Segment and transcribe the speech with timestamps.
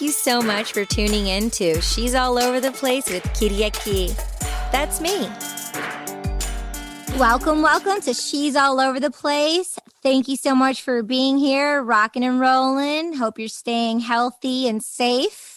[0.00, 4.16] You so much for tuning in to She's All Over the Place with Kiriaki.
[4.72, 5.28] That's me.
[7.18, 9.78] Welcome, welcome to She's All Over the Place.
[10.02, 13.12] Thank you so much for being here, rocking and rolling.
[13.12, 15.49] Hope you're staying healthy and safe.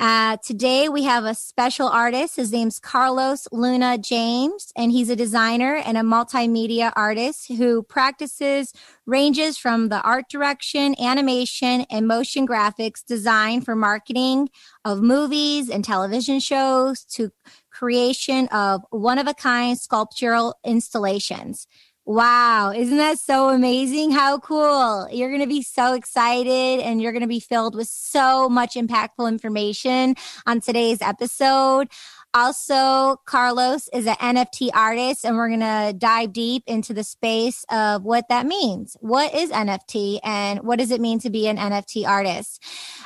[0.00, 2.36] Uh, today we have a special artist.
[2.36, 8.72] His name's Carlos Luna James, and he's a designer and a multimedia artist who practices
[9.04, 14.48] ranges from the art direction, animation, and motion graphics design for marketing
[14.86, 17.30] of movies and television shows to
[17.68, 21.66] creation of one of a kind sculptural installations.
[22.10, 24.10] Wow, isn't that so amazing?
[24.10, 25.06] How cool.
[25.12, 28.74] You're going to be so excited and you're going to be filled with so much
[28.74, 31.86] impactful information on today's episode.
[32.32, 37.64] Also, Carlos is an NFT artist, and we're going to dive deep into the space
[37.72, 38.96] of what that means.
[39.00, 42.62] What is NFT, and what does it mean to be an NFT artist?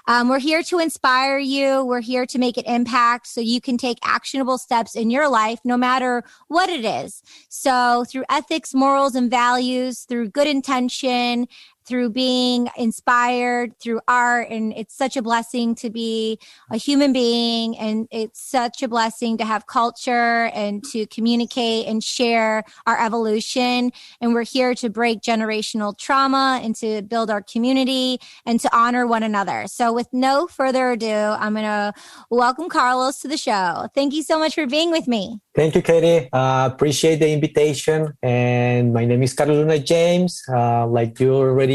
[0.06, 1.82] Um, we're here to inspire you.
[1.86, 5.58] We're here to make an impact so you can take actionable steps in your life,
[5.64, 7.22] no matter what it is.
[7.48, 11.48] So, through ethics, morals, and values, through good intention,
[11.86, 14.48] through being inspired through art.
[14.50, 16.38] And it's such a blessing to be
[16.70, 17.76] a human being.
[17.78, 23.92] And it's such a blessing to have culture and to communicate and share our evolution.
[24.20, 29.06] And we're here to break generational trauma and to build our community and to honor
[29.06, 29.64] one another.
[29.66, 31.92] So with no further ado, I'm going to
[32.30, 33.88] welcome Carlos to the show.
[33.94, 35.40] Thank you so much for being with me.
[35.54, 36.28] Thank you, Katie.
[36.32, 38.12] Uh, appreciate the invitation.
[38.22, 40.42] And my name is Carlos Luna James.
[40.48, 41.73] Uh, like you already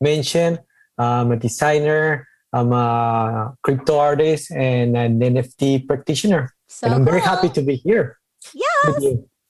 [0.00, 0.60] mentioned,
[0.98, 6.50] I'm a designer, I'm a crypto artist, and an NFT practitioner.
[6.68, 7.12] So and I'm cool.
[7.12, 8.18] very happy to be here.
[8.54, 9.02] Yes.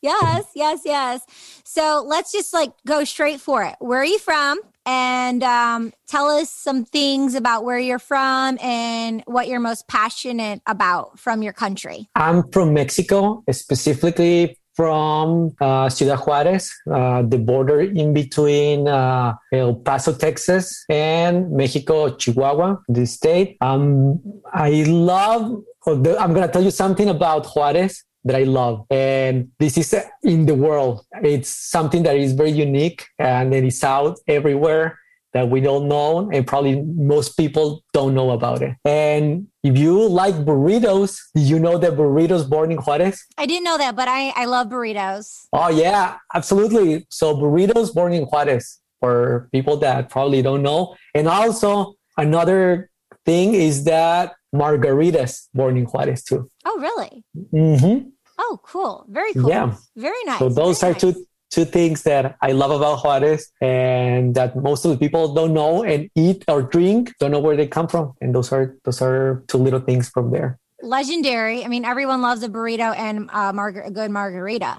[0.03, 1.21] Yes, yes, yes.
[1.65, 3.77] So let's just like go straight for it.
[3.79, 4.59] Where are you from?
[4.85, 10.61] and um, tell us some things about where you're from and what you're most passionate
[10.67, 12.09] about from your country.
[12.15, 19.75] I'm from Mexico, specifically from uh, Ciudad Juarez, uh, the border in between uh, El
[19.77, 23.57] Paso, Texas, and Mexico, Chihuahua, the state.
[23.61, 24.21] Um,
[24.53, 28.87] I love, I'm going to tell you something about Juarez that I love.
[28.91, 31.05] And this is in the world.
[31.23, 34.99] It's something that is very unique and it is out everywhere
[35.33, 38.77] that we don't know and probably most people don't know about it.
[38.85, 43.25] And if you like burritos, you know that burritos born in Juarez?
[43.39, 45.47] I didn't know that, but I, I love burritos.
[45.53, 47.07] Oh yeah, absolutely.
[47.11, 50.95] So burritos born in Juarez for people that probably don't know.
[51.15, 52.91] And also another
[53.25, 56.51] thing is that margaritas born in Juarez too.
[56.65, 57.25] Oh, really?
[57.53, 58.09] Mm-hmm.
[58.39, 59.07] Oh, cool.
[59.09, 59.49] Very cool.
[59.49, 59.75] Yeah.
[59.97, 60.39] Very nice.
[60.39, 61.01] So those Very are nice.
[61.01, 65.53] two two things that I love about Juarez and that most of the people don't
[65.53, 68.15] know and eat or drink, don't know where they come from.
[68.21, 70.59] And those are those are two little things from there.
[70.83, 71.65] Legendary.
[71.65, 74.79] I mean, everyone loves a burrito and margar- a good margarita.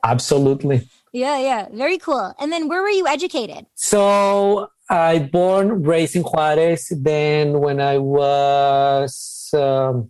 [0.04, 0.88] Absolutely.
[1.12, 1.68] Yeah, yeah.
[1.72, 2.32] Very cool.
[2.38, 3.66] And then where were you educated?
[3.74, 6.90] So I born, raised in Juarez.
[6.90, 10.08] Then when I was um,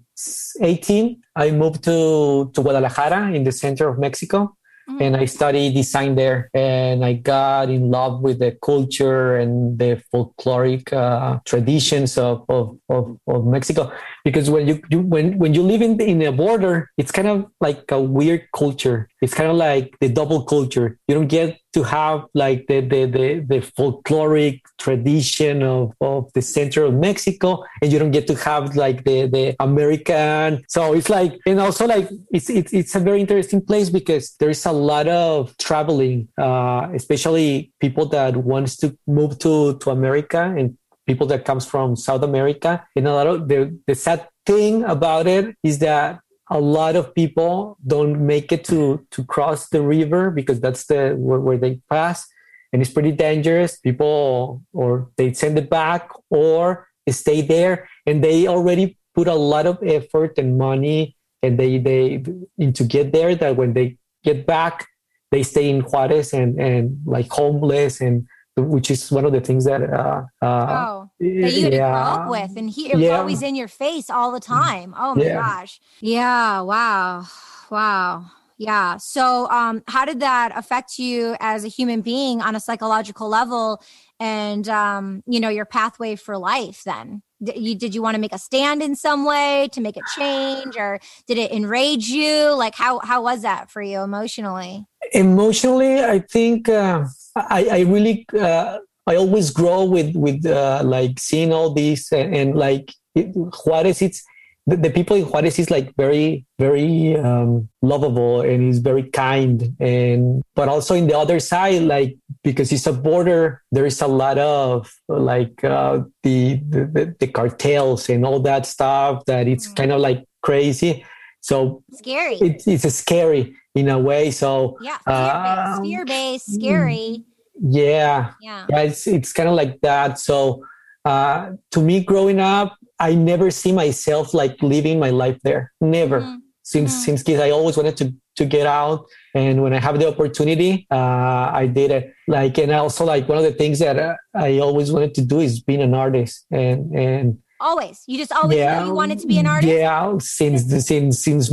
[0.60, 4.56] 18, I moved to, to Guadalajara in the center of Mexico.
[4.88, 5.02] Mm-hmm.
[5.02, 10.00] And I studied design there, and I got in love with the culture and the
[10.14, 13.92] folkloric uh, traditions of, of, of, of, Mexico.
[14.26, 17.46] Because when you, you when when you live in in a border, it's kind of
[17.60, 19.08] like a weird culture.
[19.22, 20.98] It's kind of like the double culture.
[21.06, 26.42] You don't get to have like the the the, the folkloric tradition of, of the
[26.42, 30.64] center of Mexico, and you don't get to have like the the American.
[30.66, 34.50] So it's like and also like it's it's it's a very interesting place because there
[34.50, 40.52] is a lot of traveling, uh, especially people that wants to move to to America
[40.58, 42.86] and people that comes from South America.
[42.94, 47.14] And a lot of the the sad thing about it is that a lot of
[47.14, 51.80] people don't make it to to cross the river because that's the where, where they
[51.90, 52.26] pass
[52.72, 58.46] and it's pretty dangerous people or they send it back or stay there and they
[58.46, 62.22] already put a lot of effort and money and they they
[62.58, 64.86] into get there that when they get back
[65.32, 68.26] they stay in Juarez and and like homeless and
[68.56, 71.90] which is one of the things that uh, uh oh that you yeah.
[71.90, 73.18] grow up with and he it was yeah.
[73.18, 75.34] always in your face all the time oh my yeah.
[75.34, 77.24] gosh yeah wow
[77.70, 78.24] wow
[78.56, 83.28] yeah so um how did that affect you as a human being on a psychological
[83.28, 83.82] level
[84.18, 88.32] and um you know your pathway for life then you, did you want to make
[88.32, 92.54] a stand in some way to make a change or did it enrage you?
[92.54, 94.86] Like how how was that for you emotionally?
[95.12, 97.04] Emotionally i think uh,
[97.36, 102.34] I, I really uh, I always grow with with uh, like seeing all these and,
[102.34, 103.30] and, like it,
[103.64, 104.24] Juarez, it's
[104.66, 109.76] the, the, people in Juarez is like very, very um, lovable and he's very kind.
[109.78, 114.08] And but also in the other side, like because it's a border, there is a
[114.08, 119.76] lot of like uh, the, the the cartels and all that stuff that it's mm.
[119.76, 121.04] kind of like crazy.
[121.40, 122.36] So scary.
[122.36, 124.32] It, it's a scary in a way.
[124.32, 127.24] So yeah, fear-based, um, fear-based scary.
[127.60, 128.80] Yeah, yeah, yeah.
[128.80, 130.18] It's it's kind of like that.
[130.18, 130.64] So
[131.04, 135.72] uh, to me, growing up, I never see myself like living my life there.
[135.80, 136.20] Never.
[136.20, 136.36] Mm-hmm.
[136.62, 137.04] Since mm-hmm.
[137.04, 140.86] since kids, I always wanted to to get out, and when I have the opportunity,
[140.90, 142.12] uh, I did it.
[142.28, 145.40] Like, and also like one of the things that uh, I always wanted to do
[145.40, 149.26] is being an artist, and and always you just always yeah, knew you wanted to
[149.26, 151.50] be an artist yeah since since since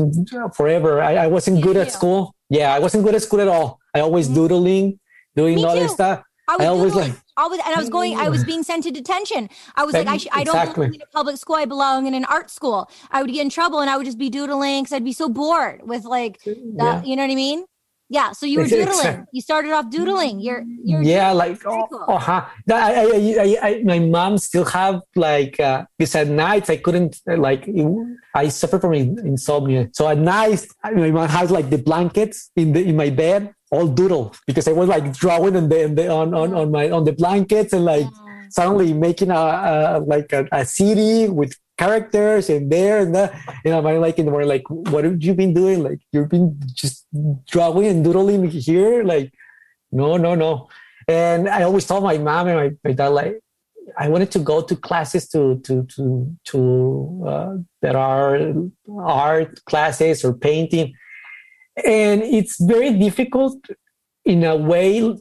[0.53, 3.79] forever i, I wasn't good at school yeah i wasn't good at school at all
[3.93, 4.35] i always mm-hmm.
[4.35, 4.99] doodling
[5.35, 5.93] doing Me other too.
[5.93, 8.15] stuff I, was I always like I was, and I was going.
[8.15, 9.49] I was being sent to detention.
[9.75, 10.87] I was like, I, sh- I don't exactly.
[10.87, 11.55] belong in a public school.
[11.55, 12.89] I belong in an art school.
[13.11, 15.29] I would get in trouble, and I would just be doodling because I'd be so
[15.29, 17.03] bored with like, the, yeah.
[17.03, 17.65] you know what I mean?
[18.09, 18.31] Yeah.
[18.33, 19.25] So you were doodling.
[19.31, 20.39] You started off doodling.
[20.39, 22.05] You're, you're yeah, like oh, cool.
[22.07, 22.45] uh-huh.
[22.69, 27.19] I, I, I, I, my mom still have like uh, because at nights I couldn't
[27.25, 27.67] like
[28.35, 29.89] I suffer from insomnia.
[29.93, 33.87] So at night my mom has like the blankets in the in my bed all
[33.87, 37.13] doodle because I was like drawing on the, the on, on, on my on the
[37.13, 38.05] blankets and like
[38.49, 39.43] suddenly making a,
[39.95, 43.33] a like a, a, CD with characters and there and that.
[43.65, 45.83] And I'm like in the morning, like, what have you been doing?
[45.83, 47.07] Like you've been just
[47.47, 49.03] drawing and doodling here?
[49.03, 49.33] Like,
[49.91, 50.69] no, no, no.
[51.07, 53.39] And I always told my mom and my, my dad like
[53.97, 58.53] I wanted to go to classes to to to to uh, that are
[58.97, 60.93] art classes or painting
[61.77, 63.57] and it's very difficult
[64.25, 65.15] in a way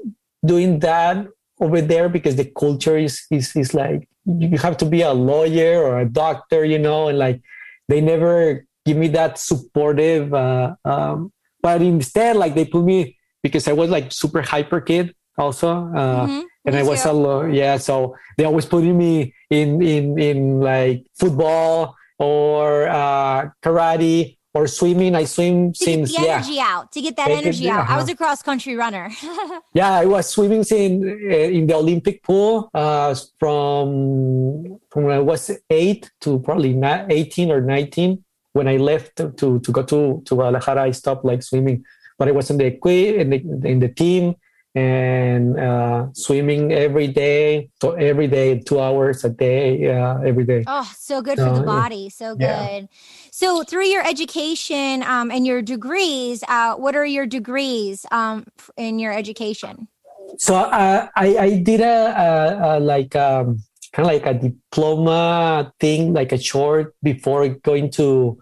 [0.45, 1.27] doing that
[1.61, 5.83] over there because the culture is is, is like you have to be a lawyer
[5.83, 7.41] or a doctor you know and like
[7.89, 13.67] they never give me that supportive uh, um, but instead like they put me because
[13.69, 16.41] i was like super hyper kid also uh, mm-hmm.
[16.67, 21.97] and i was a yeah so they always putting me in in in like football
[22.19, 25.15] or uh, karate or swimming.
[25.15, 26.67] I swim to since get the energy yeah.
[26.69, 27.81] out to get that energy out.
[27.81, 27.95] Uh-huh.
[27.95, 29.11] I was a cross country runner.
[29.75, 35.21] yeah, I was swimming in uh, in the Olympic pool uh, from from when I
[35.21, 38.25] was eight to probably not eighteen or nineteen.
[38.53, 41.85] When I left to to, to go to to Guadalajara, I stopped like swimming,
[42.19, 44.37] but I was in the in the in the team
[44.75, 50.65] and uh, swimming every day, so every day, two hours a day, uh, every day.
[50.67, 52.09] Oh, so good for the body.
[52.09, 52.43] So good.
[52.43, 52.87] Yeah.
[53.35, 58.45] So, through your education um, and your degrees, uh, what are your degrees um,
[58.77, 59.89] in your education?
[60.37, 63.65] So, uh, I, I did a, a, a like um,
[63.95, 68.39] kind of like a diploma thing, like a short before going to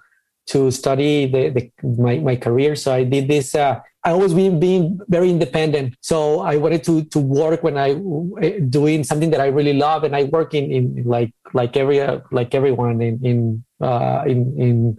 [0.49, 2.75] to study the, the my, my career.
[2.75, 5.95] So I did this uh, I always been being very independent.
[6.01, 7.95] So I wanted to to work when I
[8.69, 12.21] doing something that I really love, and I work in, in like like every uh,
[12.33, 14.99] like everyone in in uh, in in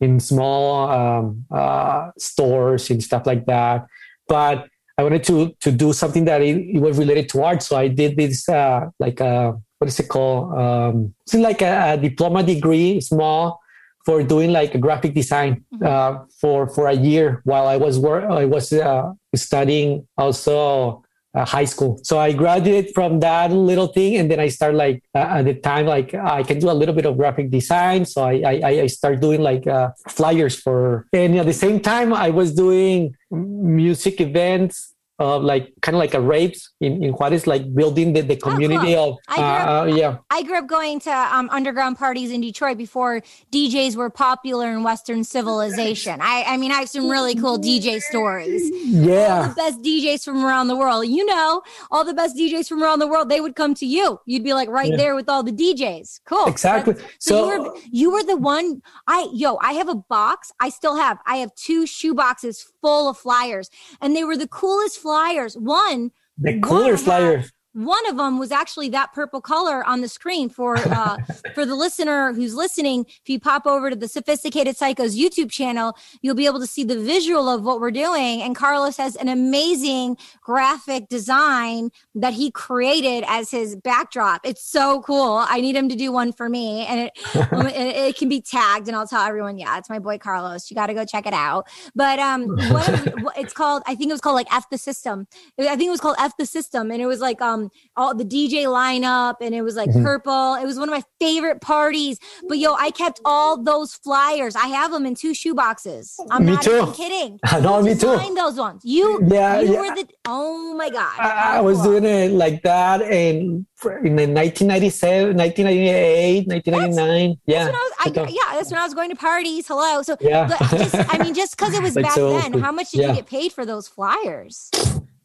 [0.00, 3.86] in small um, uh, stores and stuff like that.
[4.28, 4.68] But
[4.98, 7.62] I wanted to to do something that it, it was related to art.
[7.62, 10.56] So I did this uh, like a uh, what is it called?
[10.56, 13.62] Um, it's like a, a diploma degree, small
[14.04, 15.86] for doing like a graphic design mm-hmm.
[15.86, 21.02] uh, for for a year while I was work I was uh, studying also
[21.34, 22.00] uh, high school.
[22.02, 25.54] So I graduated from that little thing, and then I start like uh, at the
[25.54, 28.04] time like I can do a little bit of graphic design.
[28.04, 32.12] So I I, I start doing like uh, flyers for, and at the same time
[32.12, 34.91] I was doing music events
[35.22, 38.96] uh, like kind of like a raves in, in Juarez, like building the, the community
[38.96, 39.12] oh, cool.
[39.12, 40.16] of I grew up, uh, yeah.
[40.30, 44.82] I grew up going to um, underground parties in Detroit before DJs were popular in
[44.82, 46.18] Western civilization.
[46.20, 48.68] I, I mean, I have some really cool DJ stories.
[48.84, 51.06] Yeah, all the best DJs from around the world.
[51.06, 51.62] You know,
[51.92, 53.28] all the best DJs from around the world.
[53.28, 54.18] They would come to you.
[54.26, 54.96] You'd be like right yeah.
[54.96, 56.20] there with all the DJs.
[56.26, 56.46] Cool.
[56.46, 56.94] Exactly.
[56.94, 58.82] so, so you, were, you were the one.
[59.06, 60.50] I yo, I have a box.
[60.58, 61.18] I still have.
[61.26, 65.11] I have two shoe boxes full of flyers, and they were the coolest flyers.
[65.56, 67.44] One, the cooler flyer.
[67.74, 71.16] One of them was actually that purple color on the screen for uh,
[71.54, 73.06] for the listener who's listening.
[73.08, 76.84] If you pop over to the Sophisticated Psychos YouTube channel, you'll be able to see
[76.84, 78.42] the visual of what we're doing.
[78.42, 84.42] And Carlos has an amazing graphic design that he created as his backdrop.
[84.44, 85.44] It's so cool.
[85.48, 88.88] I need him to do one for me, and it it, it, can be tagged,
[88.88, 90.70] and I'll tell everyone, yeah, it's my boy Carlos.
[90.70, 91.68] You got to go check it out.
[91.94, 95.26] But um, what it's called, I think it was called like F the System.
[95.58, 98.14] I think it was called F the System, and it was like um um all
[98.14, 100.02] the DJ lineup and it was like Mhm.
[100.02, 100.54] purple.
[100.54, 102.18] It was one of my favorite parties.
[102.48, 104.56] But yo, I kept all those flyers.
[104.56, 106.16] I have them in two shoe boxes.
[106.30, 106.76] I'm Me not too.
[106.76, 107.38] even kidding.
[107.62, 108.16] no, me too.
[108.16, 108.82] Find those ones.
[108.84, 109.80] You Yeah, you yeah.
[109.80, 111.12] were the oh my god.
[111.18, 112.00] I, I was Cool.
[112.00, 113.66] doing it like that and
[114.04, 117.36] in the 1997, 1998, 1999.
[117.46, 117.64] Yeah.
[117.64, 119.66] That's I was, I, yeah, that's when I was going to parties.
[119.66, 120.02] Hello.
[120.02, 120.46] So Yeah.
[120.48, 123.00] but just, I mean, just because it was Like back so then, how much did
[123.00, 123.08] Yeah.
[123.10, 124.70] you get paid for those flyers?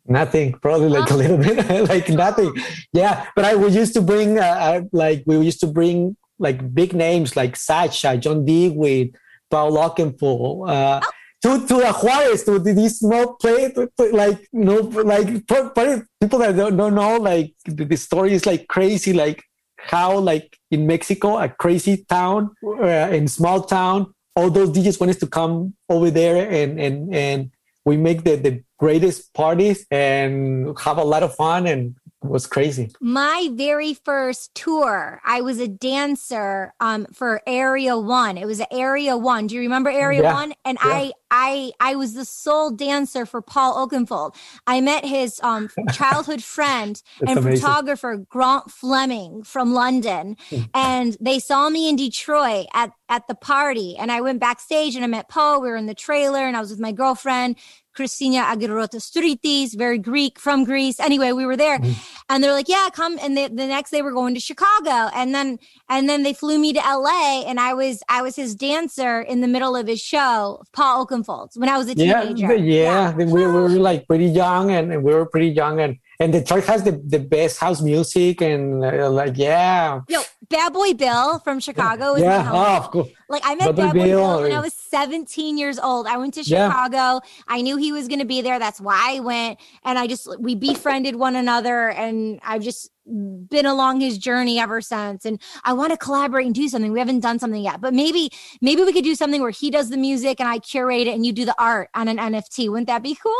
[0.08, 2.54] Nothing, probably like a little bit, like nothing.
[2.94, 6.74] Yeah, but I we used to bring uh, uh, like we used to bring like
[6.74, 9.16] big names like Sasha, John Digweed,
[9.52, 11.12] Paul Oakenfold, uh, Oh.
[11.44, 14.80] to to the Juarez, to the- these small play, to- to, like you know,
[15.14, 19.14] like for, for people that don't, don't know, like the, the story is like crazy,
[19.14, 19.44] like
[19.78, 25.20] how like in Mexico, a crazy town, uh, in small town, all those DJs wanted
[25.20, 27.52] to come over there and and and
[27.88, 32.46] we make the, the greatest parties and have a lot of fun and it was
[32.46, 32.91] crazy.
[33.00, 38.38] My very first tour, I was a dancer um, for Area One.
[38.38, 39.48] It was Area One.
[39.48, 40.34] Do you remember Area Yeah.
[40.34, 40.53] One?
[40.65, 40.91] And Yeah.
[40.91, 44.36] I, I, I was the sole dancer for Paul Oakenfold.
[44.66, 47.60] I met his um, childhood friend and amazing.
[47.62, 50.62] photographer Grant Fleming from London, Hmm.
[50.74, 53.96] and they saw me in Detroit at at the party.
[53.98, 55.62] And I went backstage and I met Paul.
[55.62, 57.58] We were in the trailer, and I was with my girlfriend.
[57.96, 61.00] Christina Aguirrota Stritis, very Greek from Greece.
[61.00, 61.96] Anyway, we were there Mhm.
[62.30, 63.18] and they're like, yeah, come.
[63.20, 65.10] And they, the next day we're going to Chicago.
[65.16, 65.58] And then,
[65.90, 69.42] and then they flew me to LA and I was, I was his dancer in
[69.42, 71.17] the middle of his show, Paul Oakenfold,
[71.58, 72.48] when I was a Yeah, teenager.
[72.48, 73.14] the- yeah.
[73.16, 76.66] We, we were like pretty young and, and we were pretty young and and Detroit
[76.66, 80.02] has the, the best house music and uh, like yeah.
[80.10, 82.52] Yo, Bad Boy Bill from Chicago was Yeah, homie.
[82.54, 83.10] oh, of course.
[83.30, 86.08] Like I met Bad Boy Bad Boy Bill, Bill when I was 17 years old.
[86.08, 86.70] I went to Yeah.
[86.70, 87.22] Chicago.
[87.48, 88.58] I knew he was going to be there.
[88.58, 89.60] That's why I went.
[89.84, 94.82] And I just we befriended one another, and I've just been along his journey ever
[94.82, 95.24] since.
[95.24, 96.92] And I want to collaborate and do something.
[96.92, 98.32] We haven't done something yet, but maybe
[98.62, 101.26] maybe we could do something where he does the music and I curate it, and
[101.26, 102.70] you do the art on an NFT.
[102.70, 103.34] Wouldn't that be cool?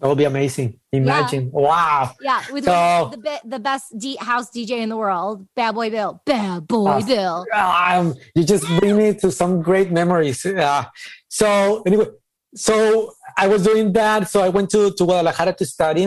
[0.00, 0.78] That would be amazing.
[0.92, 1.50] Imagine.
[1.52, 2.12] Wow.
[2.20, 5.90] Yeah, with So- the, be- the best D- house DJ in the world, Bad Boy
[5.90, 6.20] Bill.
[6.26, 7.06] Bad Boy Oh.
[7.06, 7.46] Bill.
[7.54, 10.44] Um, you just bring me to some great memories.
[10.44, 10.84] Uh,
[11.28, 12.06] so anyway,
[12.54, 14.28] so I was doing that.
[14.28, 16.06] So I went to, to Guadalajara to study.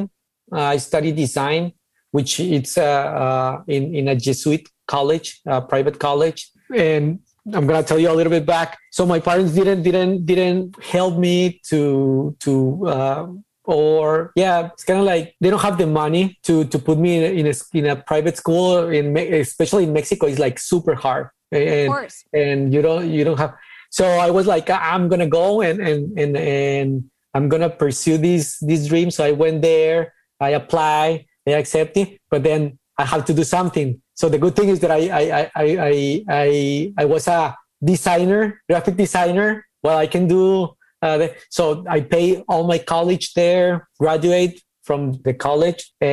[0.52, 1.74] Uh, I studied design,
[2.12, 7.20] which it's uh, uh, in in a Jesuit college, uh, private college, and
[7.54, 8.78] I'm gonna tell you a little bit back.
[8.92, 12.88] So my parents didn't didn't didn't help me to to.
[12.88, 13.28] Uh,
[13.68, 17.18] or yeah, it's kind of like they don't have the money to to put me
[17.18, 18.88] in a, in a, in a private school.
[18.90, 22.24] In Me- especially in Mexico, it's like super hard, Of and course.
[22.34, 23.54] and you don't you don't have.
[23.92, 26.90] So I was like, I'm gonna go and and and and
[27.36, 29.16] I'm gonna pursue these these dreams.
[29.16, 33.44] So I went there, I apply, they accept it, but then I have to do
[33.44, 34.02] something.
[34.16, 37.56] So the good thing is that I I I I I, I, I was a
[37.84, 39.66] designer, graphic designer.
[39.84, 40.74] Well, I can do.
[41.02, 46.06] Uh, so I pay all my college there, graduate from the college uh,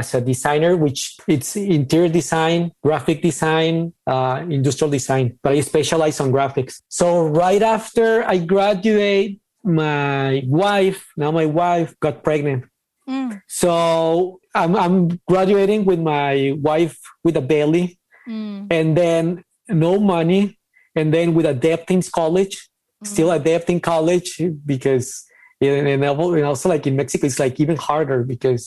[0.00, 6.18] as a designer, which it's interior design, graphic design, uh, industrial design, but I specialize
[6.18, 6.80] on graphics.
[6.88, 12.64] So right after I graduate, my wife, now my wife got pregnant.
[13.08, 20.00] Mm, So I'm, I'm graduating with my wife with a belly mm, and then no
[20.00, 20.58] money.
[20.94, 22.68] And then with a debt in college,
[23.02, 25.24] still a debt in college because
[25.60, 28.62] and and also like in Mexico, it's like even harder because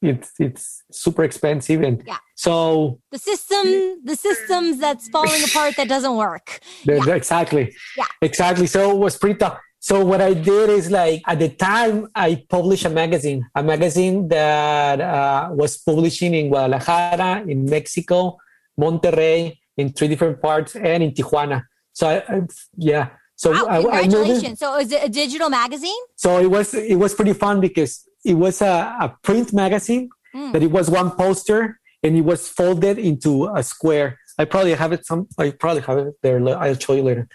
[0.00, 2.16] it's it's super expensive and Yeah.
[2.34, 3.64] so the system
[4.04, 7.14] the systems that's falling apart that doesn't work the- Yeah.
[7.14, 7.64] exactly
[7.96, 8.06] Yeah.
[8.20, 12.08] exactly so it was pretty tough so what i did is like at the time
[12.16, 18.36] i published a magazine a magazine that uh, was publishing in guadalajara in mexico
[18.80, 21.62] monterrey in three different parts and in tijuana
[21.92, 22.42] so I, I
[22.76, 26.74] yeah so wow, I, I congratulations so is it a digital magazine so it was
[26.74, 30.52] it was pretty fun because it was a, a print magazine Mm.
[30.54, 34.18] that it was one poster and it was folded into a square.
[34.38, 36.40] I probably have it some I probably have it there.
[36.56, 37.28] I'll show you later.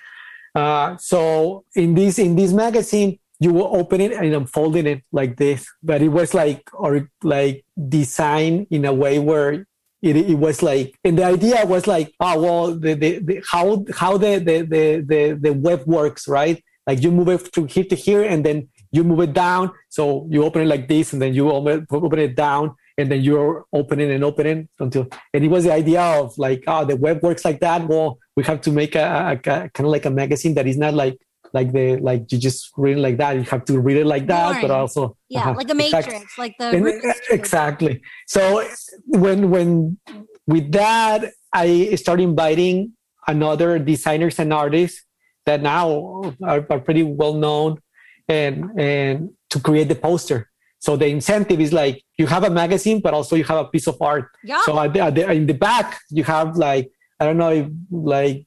[0.55, 5.03] Uh, so in this in this magazine, you will open it and I'm folding it
[5.11, 5.67] like this.
[5.83, 9.67] But it was like or like designed in a way where
[10.01, 13.85] it, it was like and the idea was like oh well the, the, the how
[13.95, 14.61] how the, the
[15.07, 16.63] the the web works right?
[16.85, 19.71] Like you move it from here to here and then you move it down.
[19.89, 23.21] So you open it like this and then you open open it down and then
[23.21, 27.21] you're opening and opening until and it was the idea of like oh the web
[27.21, 27.87] works like that.
[27.87, 30.77] Well we have to make a, a, a kind of like a magazine that is
[30.77, 31.19] not like
[31.53, 33.35] like the like you just read it like that.
[33.35, 36.37] You have to read it like that, but also Yeah, uh-huh, like the Matrix, exact-
[36.37, 38.01] like the and- exactly.
[38.27, 38.63] So
[39.07, 39.97] when when
[40.45, 42.93] with that, I started inviting
[43.27, 45.03] another designers and artists
[45.45, 47.79] that now are, are pretty well known,
[48.27, 50.49] and and to create the poster.
[50.79, 53.87] So the incentive is like you have a magazine, but also you have a piece
[53.87, 54.29] of art.
[54.43, 54.61] Yeah.
[54.63, 57.67] So at the, at the, in the back, you have like I don't know, if,
[57.89, 58.45] like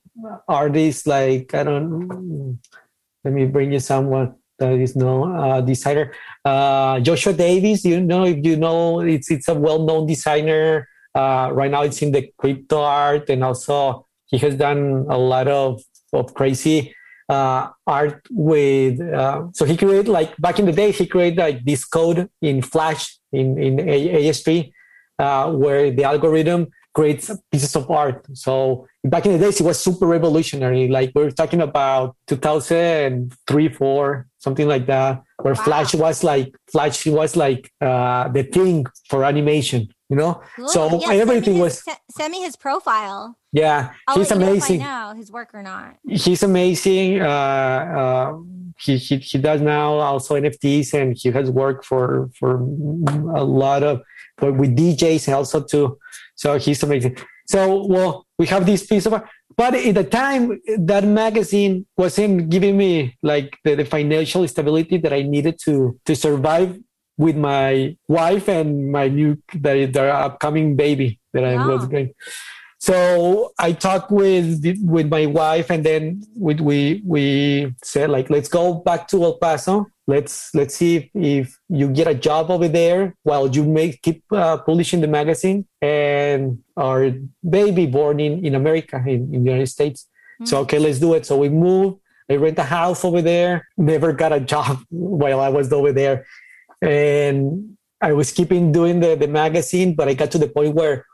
[0.48, 2.58] artists like I don't.
[3.24, 6.12] Let me bring you someone that is known uh, designer.
[6.44, 7.84] Uh, Joshua Davis.
[7.84, 10.88] You know if you know it's it's a well known designer.
[11.14, 15.48] Uh, right now, it's in the crypto art, and also he has done a lot
[15.48, 16.94] of of crazy
[17.28, 19.00] uh, art with.
[19.00, 22.62] Uh, so he created like back in the day, he created like this code in
[22.62, 24.72] Flash in in A- AS3,
[25.18, 28.26] uh, where the algorithm creates pieces of art.
[28.34, 30.88] So back in the days, it was super revolutionary.
[30.88, 35.62] Like we're talking about 2003, four, something like that, where Wow.
[35.62, 39.88] Flash was like Flash was like uh, the thing for animation.
[40.08, 40.66] You know, Cool.
[40.68, 43.36] so Yeah, send everything his- was se- send me his profile.
[43.52, 43.92] yeah.
[44.08, 45.94] I'll he's let you know amazing know his work or not.
[46.08, 47.20] he's amazing.
[47.22, 48.32] Uh, uh,
[48.76, 52.56] he, he he does now also NFTs, and he has worked for for
[53.36, 54.00] a lot of
[54.38, 55.96] but with DJs also too.
[56.40, 57.14] So he's amazing.
[57.54, 59.26] So well, we have this piece of art,
[59.60, 60.42] but at the time
[60.90, 62.92] that magazine wasn't giving me
[63.22, 65.74] like the, the financial stability that I needed to
[66.06, 66.70] to survive
[67.18, 71.90] with my wife and my new the, the upcoming baby that I was Yeah.
[71.94, 72.10] going.
[72.80, 78.48] So I talked with with my wife, and then we we we said like, let's
[78.48, 79.86] go back to El Paso.
[80.06, 84.24] Let's let's see if, if you get a job over there while you make keep
[84.32, 85.66] uh, publishing the magazine.
[85.82, 87.12] And our
[87.48, 90.08] baby born in in America in, in the United States.
[90.44, 91.26] So okay, let's do it.
[91.26, 92.00] So we moved.
[92.30, 93.68] I rent a house over there.
[93.76, 96.24] Never got a job while I was over there,
[96.80, 99.94] and I was keeping doing the the magazine.
[99.94, 101.04] But I got to the point where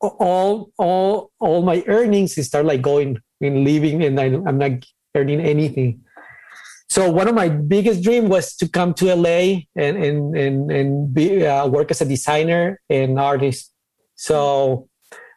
[0.00, 4.84] all all all my earnings start like going and leaving and I, i'm not
[5.14, 6.02] earning anything
[6.88, 9.28] so one of my biggest dream was to come to la
[9.76, 13.72] and and and, and be, uh, work as a designer and artist
[14.14, 14.88] so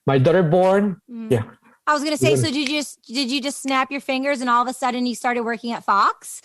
[0.05, 1.31] my daughter born Mm.
[1.31, 1.43] Yeah.
[1.87, 4.49] I was gonna say, so did you just did you just snap your fingers and
[4.49, 6.41] all of a sudden you started working at Fox?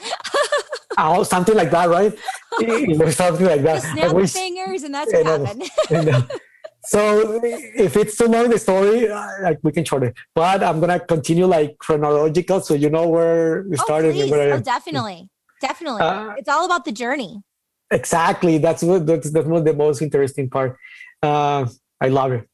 [0.98, 2.12] oh, something like that right
[3.12, 5.44] something like that Just snap your fingers and that's what know.
[5.44, 5.70] happened.
[5.90, 6.08] And,
[6.86, 9.08] so if it's too long the story
[9.42, 13.64] like we can shorten it but i'm gonna continue like chronological so you know where
[13.68, 14.30] we oh, started and please.
[14.30, 15.28] where oh, definitely,
[15.60, 16.02] definitely.
[16.02, 17.42] Uh, it's all about the journey.
[17.90, 18.58] Exactly.
[18.58, 20.76] That's what that's, that's what the most interesting part.
[21.22, 21.66] Uh,
[22.00, 22.48] I love it.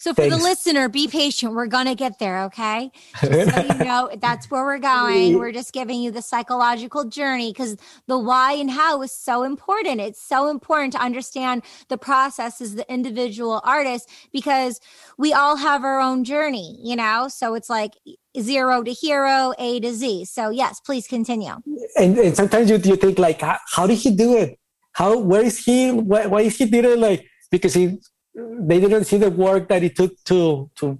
[0.00, 1.52] So for the listener, be patient.
[1.52, 2.90] We're gonna get there, okay?
[3.20, 5.38] Just so you know, that's where we're going.
[5.38, 10.00] We're just giving you the psychological journey because the why and how is so important.
[10.00, 14.80] It's so important to understand the process as the individual artist because
[15.18, 17.28] we all have our own journey, you know?
[17.28, 17.92] So it's like
[18.40, 20.24] zero to hero, A to Z.
[20.24, 21.56] So yes, please continue.
[21.98, 24.58] and, and sometimes you, you think like, how, how did he do it?
[24.92, 25.90] How where is he?
[25.90, 27.98] Why, why is he did it like because he
[28.34, 30.98] they didn't see the work that it took to to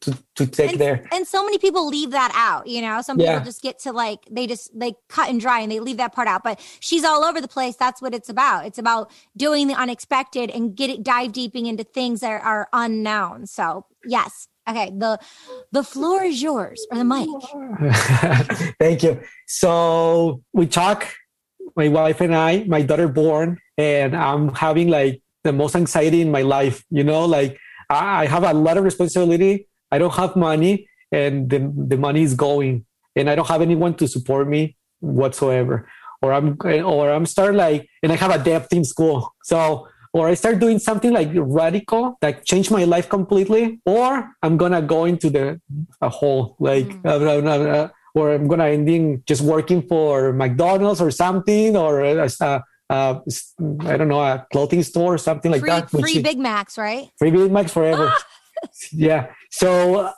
[0.00, 1.08] to, to take And- there.
[1.10, 3.02] And so many people leave that out, you know.
[3.02, 3.32] Some Yeah.
[3.32, 6.12] people just get to like they just they cut and dry and they leave that
[6.14, 6.44] part out.
[6.44, 7.74] But she's all over the place.
[7.74, 8.64] That's what it's about.
[8.64, 13.46] It's about doing the unexpected and get it dive deeping into things that are unknown.
[13.48, 14.46] So yes.
[14.68, 15.18] Okay, the
[15.72, 17.28] the floor is yours or the mic.
[18.78, 19.20] Thank you.
[19.46, 21.08] So we talk,
[21.76, 26.30] my wife and I, my daughter born, and I'm having like the most anxiety in
[26.38, 26.76] my life.
[26.98, 27.52] You know, like
[27.90, 29.52] I I have a lot of responsibility.
[29.94, 30.72] I don't have money,
[31.20, 31.58] and the
[31.92, 32.74] the money is going,
[33.18, 34.60] and I don't have anyone to support me
[35.20, 35.76] whatsoever.
[36.22, 36.56] Or I'm
[36.94, 39.18] or I'm start like, and I have a debt in school.
[39.50, 39.58] So
[40.16, 41.28] or I start doing something like
[41.62, 44.08] radical that change my life completely, or
[44.42, 45.60] I'm gonna go into the
[46.00, 47.04] a hole like Mm.
[47.10, 47.18] uh,
[47.52, 52.28] uh, uh, or I'm gonna end in just working for McDonald's or something, or uh,
[52.48, 53.20] uh, uh,
[53.80, 55.90] I don't know, a clothing store or something like free that.
[55.90, 57.08] free Big Macs, right?
[57.18, 58.12] free Big Macs forever.
[58.92, 59.28] yeah.
[59.50, 60.10] So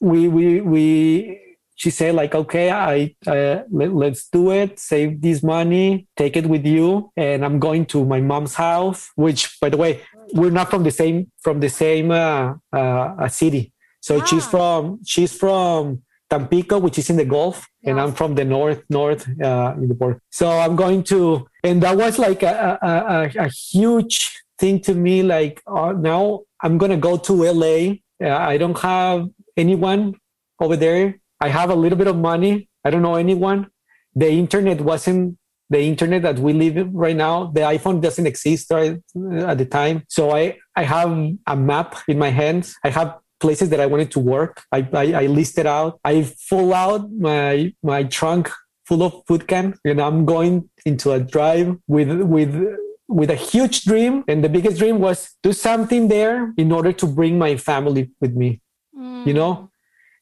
[0.00, 1.40] we we we
[1.76, 4.78] she said like, okay, I uh, let, let's do it.
[4.78, 9.08] Save this money, take it with you, and I'm going to my mom's house.
[9.16, 10.02] Which, by the way,
[10.34, 13.72] we're not from the same from the same uh, uh, city.
[14.02, 14.50] So she's Ah.
[14.50, 19.26] from she's from Tampico, which is in the Gulf, and I'm from the north, north
[19.42, 20.22] uh, in the border.
[20.30, 24.94] So I'm going to, and that was like a, a, a, a huge thing to
[24.94, 25.22] me.
[25.22, 27.94] Like uh, now I'm gonna go to LA.
[28.22, 30.14] Uh, I don't have anyone
[30.60, 31.18] over there.
[31.40, 32.68] I have a little bit of money.
[32.84, 33.70] I don't know anyone,
[34.14, 35.36] the internet wasn't
[35.68, 37.46] the internet that we live right now.
[37.46, 39.00] The iPhone doesn't exist right
[39.46, 40.02] at the time.
[40.08, 41.10] So I, I have
[41.46, 42.74] a map in my hands.
[42.84, 44.62] I have places that I wanted to work.
[44.72, 46.00] I, I, I listed out.
[46.04, 48.50] I full out my my trunk
[48.90, 52.52] full of food can, and I'm going into a drive with with
[53.06, 54.24] with a huge dream.
[54.26, 58.34] And the biggest dream was do something there in order to bring my family with
[58.34, 58.60] me.
[58.98, 59.26] Mm.
[59.28, 59.70] You know,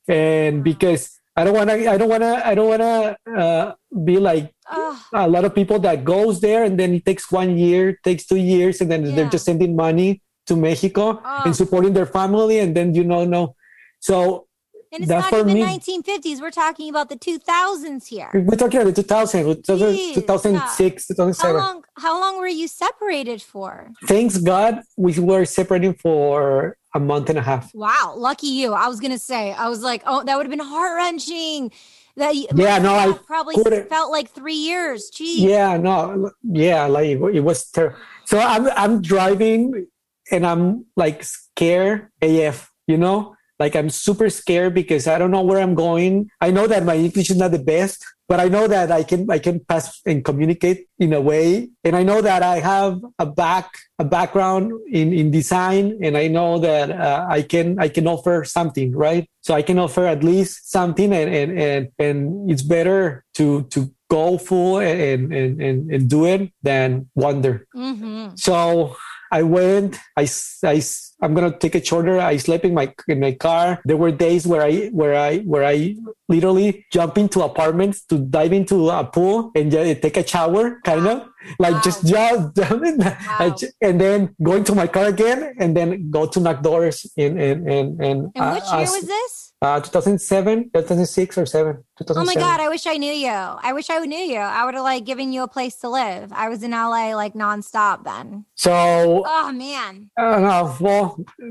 [0.07, 1.77] and because I don't want to.
[1.89, 2.35] I don't want to.
[2.51, 2.99] I don't want to
[3.31, 5.01] uh, be like oh.
[5.15, 8.43] a lot of people that goes there and then it takes one year, takes two
[8.53, 9.15] years, and then yeah.
[9.15, 11.43] they're just sending money to Mexico oh.
[11.47, 13.55] and supporting their family, and then you know, no.
[14.01, 14.48] So
[14.93, 16.41] and it's not even me, 1950s.
[16.41, 18.31] We're talking about the 2000s here.
[18.33, 21.61] We're talking about the 2000, 2006, 2007.
[21.61, 23.91] How long, how long were you separated for?
[24.07, 27.75] Thanks God, we were separated for a month and a half.
[27.75, 28.73] Wow, lucky you.
[28.73, 31.71] I was gonna say, I was like, oh, that would have been heart wrenching.
[32.17, 35.11] That yeah, no, I probably felt like three years.
[35.11, 35.49] Gee.
[35.49, 37.97] Yeah, no, yeah, like it was terrible.
[38.25, 39.87] So I'm I'm driving
[40.31, 45.43] and I'm like scared AF, you know like I'm super scared because I don't know
[45.43, 46.31] where I'm going.
[46.41, 49.29] I know that my English is not the best, but I know that I can
[49.31, 51.71] I can pass and communicate in a way.
[51.83, 56.29] And I know that I have a back a background in, in design, and I
[56.29, 59.29] know that uh, I can I can offer something, right?
[59.41, 63.91] So I can offer at least something, and and and, and it's better to to
[64.11, 67.67] go full and and and, and do it than wonder.
[67.75, 68.37] Mm-hmm.
[68.37, 68.97] So
[69.33, 69.99] I went.
[70.17, 70.29] I
[70.63, 70.83] I
[71.21, 72.21] I'm gonna take it shorter.
[72.21, 73.81] I slept in my in my car.
[73.85, 75.97] There were days where I where I where I
[76.29, 81.29] literally jump into apartments to dive into a pool and take a shower, kind of
[81.59, 81.81] like wow.
[81.83, 83.57] just jump, wow.
[83.81, 87.69] and then going to my car again, and then go to knock doors and and
[87.69, 88.33] and and.
[88.35, 89.49] And which uh, year was this?
[89.61, 91.85] Uh, 2007, 2006 or 7.
[92.11, 93.29] Oh my God, I wish I knew you.
[93.29, 94.39] I wish I knew you.
[94.39, 96.33] I would have like given you a place to live.
[96.33, 98.45] I was in LA like nonstop then.
[98.55, 100.11] So, oh man.
[100.17, 100.77] I don't know.
[100.79, 101.08] Well,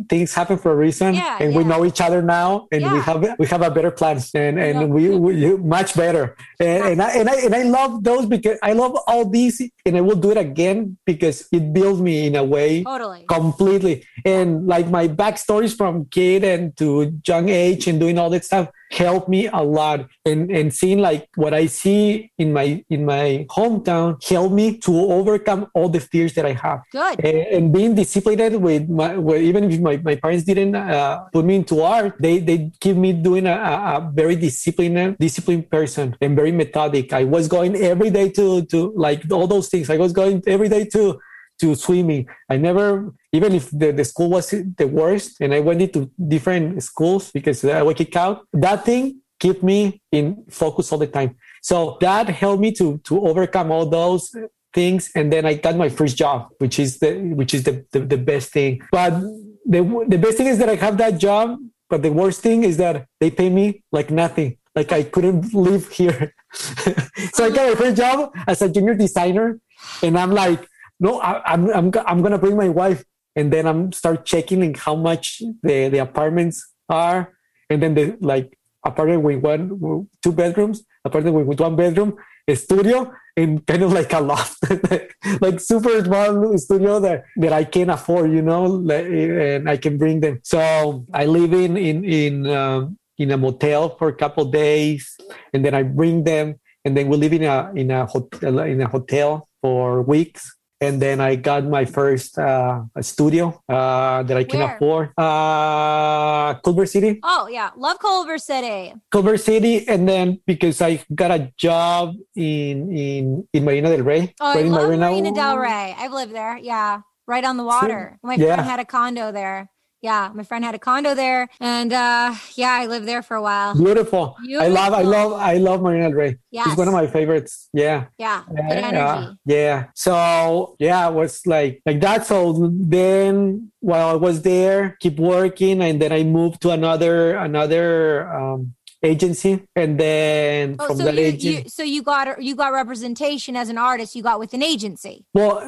[0.10, 1.14] things happen for a reason.
[1.14, 1.58] Yeah, and yeah.
[1.58, 2.94] we know each other now and yeah.
[2.94, 6.36] we have we have a better plan and, and we, we much better.
[6.60, 9.98] And, and, I, and, I, and I love those because I love all these and
[9.98, 14.06] I will do it again because it builds me in a way totally completely.
[14.26, 18.70] And like my backstories from kid and to young age and doing all that stuff
[18.92, 20.08] helped me a lot.
[20.26, 24.94] And and seeing like what i see in my in my hometown helped me to
[25.12, 26.82] overcome all the fears that i have.
[26.92, 27.20] Good.
[27.24, 31.46] And, and being disciplined with my with, even if my, my parents didn't uh, put
[31.46, 36.36] me into art they they keep me doing a, a, very disciplined disciplined person and
[36.36, 37.14] very methodic.
[37.14, 39.90] I was going every day to to like all those things.
[39.90, 41.20] I was going every day to
[41.60, 42.28] to swimming.
[42.50, 46.84] I never, even if the, the school was the worst and I went into different
[46.84, 51.36] schools because I was kicked out, that thing kept me in focus all the time.
[51.62, 54.34] So that helped me to, to overcome all those
[54.74, 55.12] things.
[55.16, 58.18] And then I got my first job, which is the, which is the, the, the
[58.18, 58.82] best thing.
[58.92, 59.20] But
[59.66, 61.58] the, the best thing is that I have that job.
[61.90, 64.58] But the worst thing is that they pay me like nothing.
[64.76, 66.34] Like I couldn't live here.
[66.54, 69.60] so I got my first job as a junior designer.
[70.04, 70.68] And I'm like,
[71.00, 73.04] no, I, am I'm, I'm, I'm gonna bring my wife,
[73.36, 77.34] and then I'm start checking like how much the, the apartments are,
[77.70, 83.14] and then the like apartment with one two bedrooms, apartment with one bedroom, a studio,
[83.36, 84.58] and kind of like a loft,
[85.42, 90.20] like super small studio that that I can afford, you know, and I can bring
[90.20, 90.40] them.
[90.44, 95.16] So I live in in in um, in a motel for a couple days,
[95.54, 98.82] and then I bring them, and then we live in a in a hotel in
[98.82, 104.44] a hotel for weeks and then I got my first uh, studio uh, that I
[104.44, 104.76] can Where?
[104.76, 105.14] afford.
[105.18, 107.20] Uh, Culver City.
[107.24, 108.94] Oh yeah, love Culver City.
[109.12, 114.34] Culver City, and then because I got a job in in in Marina del Rey.
[114.40, 115.96] Oh, I love Marina, Marina del Rey.
[115.98, 116.58] I've lived there.
[116.58, 118.20] Yeah, right on the water.
[118.24, 118.56] My yeah.
[118.56, 119.70] friend had a condo there
[120.02, 123.42] yeah, my friend had a condo there, and uh, yeah, I lived there for a
[123.42, 123.74] while.
[123.76, 124.36] Beautiful.
[124.42, 124.66] Beautiful.
[124.66, 126.38] I love, I love, I love Marina del Rey.
[126.52, 127.70] Yeah, it's one of my favorites.
[127.74, 128.06] Yeah.
[128.18, 128.44] Yeah.
[128.48, 129.38] Good energy.
[129.46, 129.86] yeah.
[129.96, 132.28] So yeah, it was like like that.
[132.28, 138.32] So then, while I was there, keep working, and then I moved to another another
[138.32, 142.56] um, agency and then oh, from so that you, agency you, so you got you
[142.56, 145.64] got representation as an artist you got with an agency well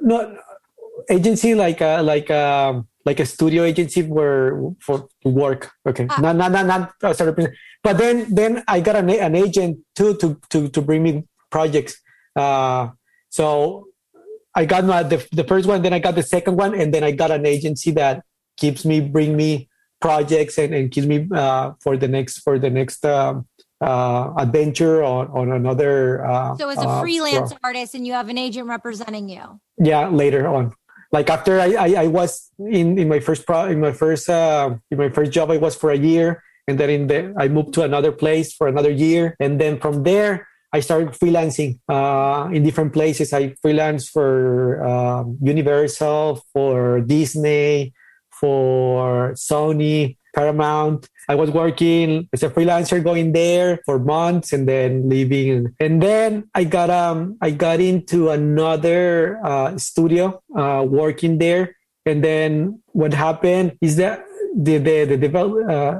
[0.00, 0.34] no
[1.10, 5.70] agency like a like a like a studio agency where for work.
[5.86, 6.20] Okay, ah.
[6.20, 7.34] not not not not as a.
[7.82, 12.00] But then then I got an, an agent too to to to bring me projects.
[12.36, 12.88] Uh,
[13.30, 13.86] so
[14.54, 17.04] I got my the, the first one, then I got the second one, and then
[17.04, 18.22] I got an agency that
[18.56, 19.68] keeps me bring me
[20.00, 23.46] projects and, and keeps me uh, for the next for the next um,
[23.80, 26.26] uh, adventure on, on another.
[26.26, 29.60] Uh, so as a uh, freelance artist, and you have an agent representing you.
[29.78, 30.72] yeah, later on.
[31.12, 34.76] Like after I, I, I was in, in my first pro in my first uh,
[34.90, 37.74] in my first job I was for a year and then in the I moved
[37.74, 42.62] to another place for another year and then from there I started freelancing uh, in
[42.62, 43.32] different places.
[43.32, 47.92] I freelance for um, Universal, for Disney,
[48.30, 51.08] for Sony, Paramount.
[51.28, 55.74] I was working as a freelancer going there for months and then leaving.
[55.80, 61.76] And then I got um I got into another uh, studio uh, working there.
[62.06, 64.24] And then what happened is that
[64.56, 65.94] the the the develop, uh,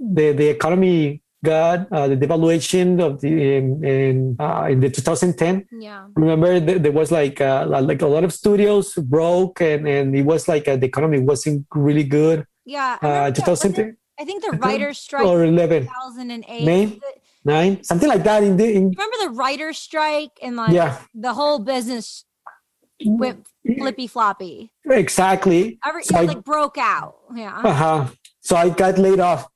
[0.00, 5.64] the, the economy got uh, the devaluation of the in in, uh, in the 2010
[5.80, 6.06] Yeah.
[6.16, 10.24] remember th- there was like uh, like a lot of studios broke and and it
[10.24, 12.98] was like uh, the economy wasn't really good Yeah.
[13.00, 16.64] I uh remember that, wasn't 2010 I think the writers' strike or 11 2008.
[16.64, 16.88] Name?
[16.90, 20.72] Was it- nine something like that in the in, Remember the writers' strike and like
[20.72, 22.24] yeah the whole business
[23.04, 23.46] went
[23.78, 24.72] flippy floppy.
[24.90, 27.14] exactly Every So it I- like broke out.
[27.34, 27.56] Yeah.
[27.70, 28.08] uh-huh
[28.40, 29.46] so i got laid off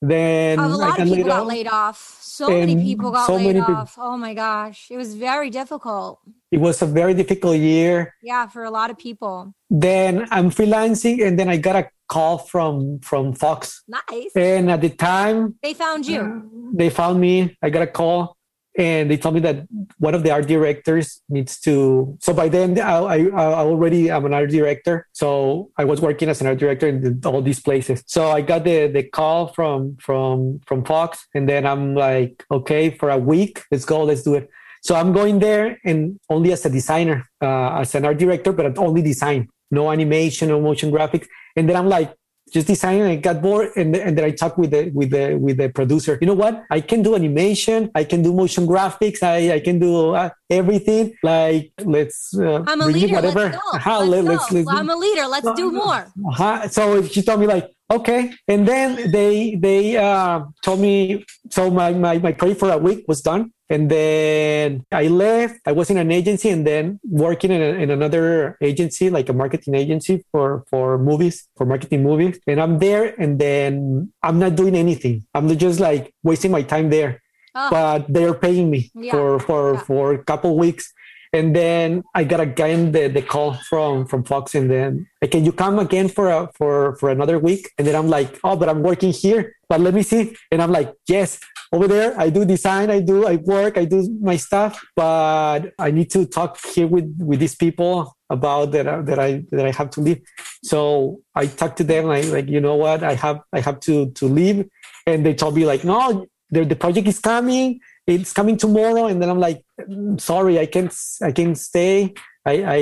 [0.00, 1.48] then a I lot got of people got off.
[1.48, 1.98] laid off.
[2.20, 3.98] So many people got so laid off.
[3.98, 4.86] Oh my gosh.
[4.92, 6.20] It was very difficult.
[6.52, 9.36] it was a very difficult year Yeah, for a lot of people.
[9.70, 14.32] then i'm freelancing and then i got a call from from fox Nice.
[14.34, 16.72] and at the time They found you.
[16.74, 17.56] they found me.
[17.62, 18.36] I got a call
[18.78, 19.66] and they told me that
[19.98, 22.16] one of the art directors needs to.
[22.20, 25.08] So by then, I, I, I already am an art director.
[25.12, 28.04] So I was working as an art director in all these places.
[28.06, 32.90] So I got the, the call from from from Fox, and then I'm like, okay,
[32.90, 34.48] for a week, let's go, let's do it.
[34.86, 38.78] So I'm going there and only as a designer, uh, as an art director, but
[38.78, 41.26] only design, no animation, no motion graphics.
[41.56, 42.14] And then I'm like,
[42.50, 45.58] just designing I got bored and, and then I talked with the with the with
[45.58, 46.16] the producer.
[46.20, 46.64] You know what?
[46.70, 47.90] I can do animation.
[47.94, 49.22] I can do motion graphics.
[49.22, 51.12] I, I can do uh, everything.
[51.22, 53.16] Like let's uh, I'm a leader.
[53.16, 53.40] whatever.
[53.50, 53.70] Let's go.
[53.74, 54.30] Let's, let- go.
[54.32, 55.26] let's- let's do- I'm a leader.
[55.26, 56.06] Let's do more.
[56.30, 56.68] uh-huh.
[56.68, 58.32] So she told me like, okay.
[58.46, 63.04] And then they they uh, told me so my, my my project for a week
[63.08, 63.52] was done.
[63.70, 65.60] And then I left.
[65.66, 69.34] I was in an agency and then working in, a, in another agency, like a
[69.34, 72.40] marketing agency for for movies, for marketing movies.
[72.46, 75.26] And I'm there, and then I'm not doing anything.
[75.34, 77.20] I'm just like wasting my time there.
[77.54, 79.12] Oh, But they're paying me Yeah.
[79.12, 79.80] for for Yeah.
[79.80, 80.92] for a couple weeks.
[81.32, 85.44] And then I got again the, the call from from Fox, and then "Hey, can
[85.44, 87.70] you come again for a for for another week?
[87.76, 89.54] And then I'm like, oh, but I'm working here.
[89.68, 90.34] But let me see.
[90.50, 91.38] And I'm like, yes,
[91.72, 95.90] over there I do design, I do I work, I do my stuff, but I
[95.90, 99.72] need to talk here with with these people about that uh, that I that I
[99.72, 100.20] have to leave.
[100.62, 104.10] So I talked to them like like you know what I have I have to
[104.12, 104.66] to leave,
[105.06, 109.20] and they told me like no, the the project is coming it's coming tomorrow and
[109.20, 110.92] then i'm like "Mm, sorry i can't
[111.22, 112.14] i can't stay.
[112.46, 112.80] I i,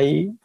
[0.00, 0.02] I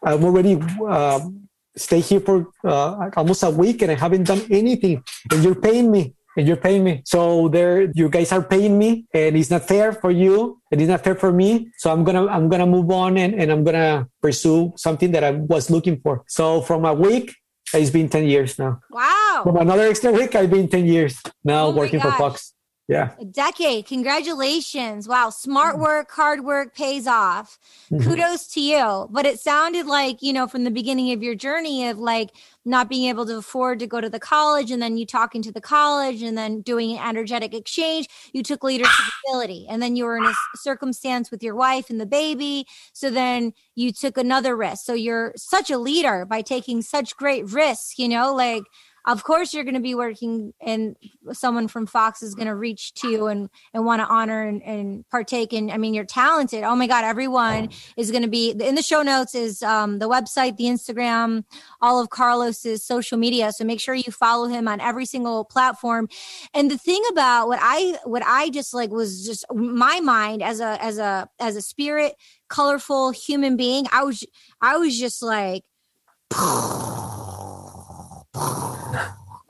[0.09, 0.55] i'm already
[0.89, 5.03] um, stay here for uh, almost a week and i haven't done anything.
[5.31, 7.01] And you're paying me and you're paying me.
[7.05, 10.89] So there you guys are paying me and it's not fair for you and it's
[10.89, 11.69] not fair for me.
[11.77, 15.31] So i'm gonna i'm gonna move on and, and i'm gonna pursue something that i
[15.31, 16.23] was looking for.
[16.27, 17.35] So from a week
[17.73, 18.79] it's been 10 years now.
[18.89, 19.41] Wow.
[19.45, 22.53] from another extra week i've been 10 years now Oh working for fox
[22.87, 23.85] yeah A decade.
[23.85, 25.07] Congratulations.
[25.07, 25.29] Wow.
[25.29, 25.79] Smart mm.
[25.79, 27.57] work, hard work pays off.
[27.89, 28.03] Mhm.
[28.03, 29.07] Kudos to you.
[29.09, 32.31] But it sounded like, you know, from the beginning of your journey of like
[32.65, 35.51] not being able to afford to go to the college and then you talking to
[35.51, 39.11] the college and then doing an energetic exchange, you took leadership ah!
[39.29, 39.65] ability.
[39.69, 40.49] And then you were in a ah!
[40.55, 42.65] circumstance with your wife and the baby.
[42.91, 44.85] So then you took another risk.
[44.85, 48.63] So you're such a leader by taking such great risks, you know, like
[49.05, 50.95] of course you're going to be working and
[51.31, 54.61] someone from fox is going to reach to you and and want to honor and,
[54.63, 56.63] and partake in i mean you're talented.
[56.63, 60.09] Oh my god everyone is going to be in the show notes is um, the
[60.09, 61.43] website the instagram
[61.81, 63.51] all of carlos's social media.
[63.51, 66.07] So make sure you follow him on every single platform.
[66.53, 70.59] And the thing about what i what i just like was just my mind as
[70.59, 72.15] a as a as a spirit
[72.49, 74.23] colorful human being i was
[74.61, 75.63] i was just like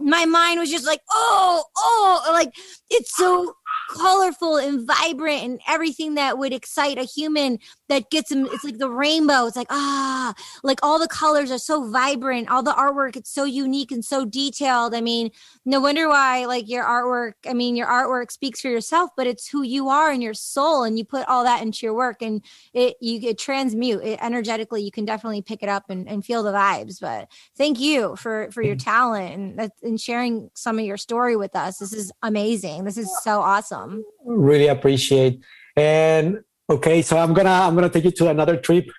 [0.03, 2.53] my mind was just like, oh, oh, like
[2.89, 3.53] it's so
[3.93, 8.47] colorful and vibrant and everything that would excite a human that gets them.
[8.51, 9.45] It's like the rainbow.
[9.45, 12.49] It's like, ah, like all the colors are so vibrant.
[12.49, 14.95] All the artwork, it's so unique and so detailed.
[14.95, 15.29] I mean,
[15.65, 19.47] no wonder why, like your artwork, I mean, your artwork speaks for yourself, but it's
[19.47, 20.83] who you are and your soul.
[20.83, 24.81] And you put all that into your work and it, you get transmute it energetically.
[24.81, 26.99] You can definitely pick it up and, and feel the vibes.
[26.99, 31.55] But thank you for, for your talent and, and sharing some of your story with
[31.55, 31.77] us.
[31.77, 32.85] This is amazing.
[32.85, 33.82] This is so awesome.
[34.25, 35.41] Really appreciate.
[35.75, 38.89] And okay, so I'm gonna I'm gonna take you to another trip.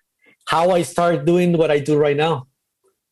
[0.47, 2.49] How I start doing what I do right now.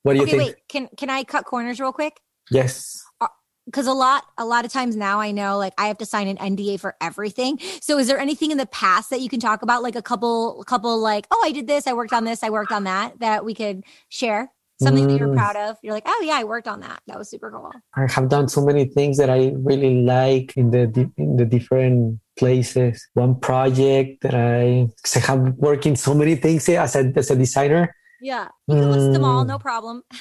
[0.03, 0.43] What do you okay, think?
[0.43, 0.69] wait.
[0.69, 2.21] Can can I cut corners real quick?
[2.51, 3.03] Yes.
[3.21, 3.29] Uh,
[3.67, 6.27] because a lot a lot of times now I know like I have to sign
[6.27, 7.59] an NDA for everything.
[7.81, 10.65] So is there anything in the past that you can talk about, like a couple
[10.65, 13.45] couple like oh I did this, I worked on this, I worked on that that
[13.45, 14.51] we could share
[14.83, 15.37] something that you're Mm.
[15.37, 15.77] proud of?
[15.83, 17.01] You're like oh yeah I worked on that.
[17.07, 17.71] That was super cool.
[17.97, 20.83] I have done so many things that I really like in the
[21.17, 23.07] in the different places.
[23.15, 27.37] One project that I, I have worked in so many things as a as a
[27.37, 27.95] designer.
[28.23, 30.05] Yeah, you can list them all, no problem.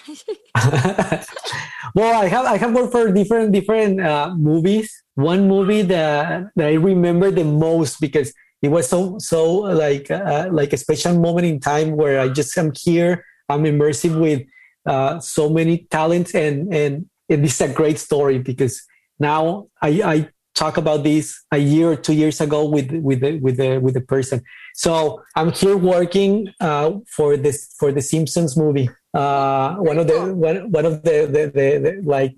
[1.95, 4.91] well, I have I have worked for different different uh, movies.
[5.15, 10.49] One movie that that I remember the most because it was so so like uh,
[10.51, 13.25] like a special moment in time where I just am here.
[13.51, 14.43] I'm immersive with
[14.85, 18.83] uh, so many talents and and this is a great story because
[19.19, 23.39] now I, I talk about this a year or two years ago with with the
[23.39, 24.41] with the with the person.
[24.73, 28.89] So I'm here working uh, for this for the Simpsons movie.
[29.13, 32.35] Uh, one of the one, one of the, the, the, the like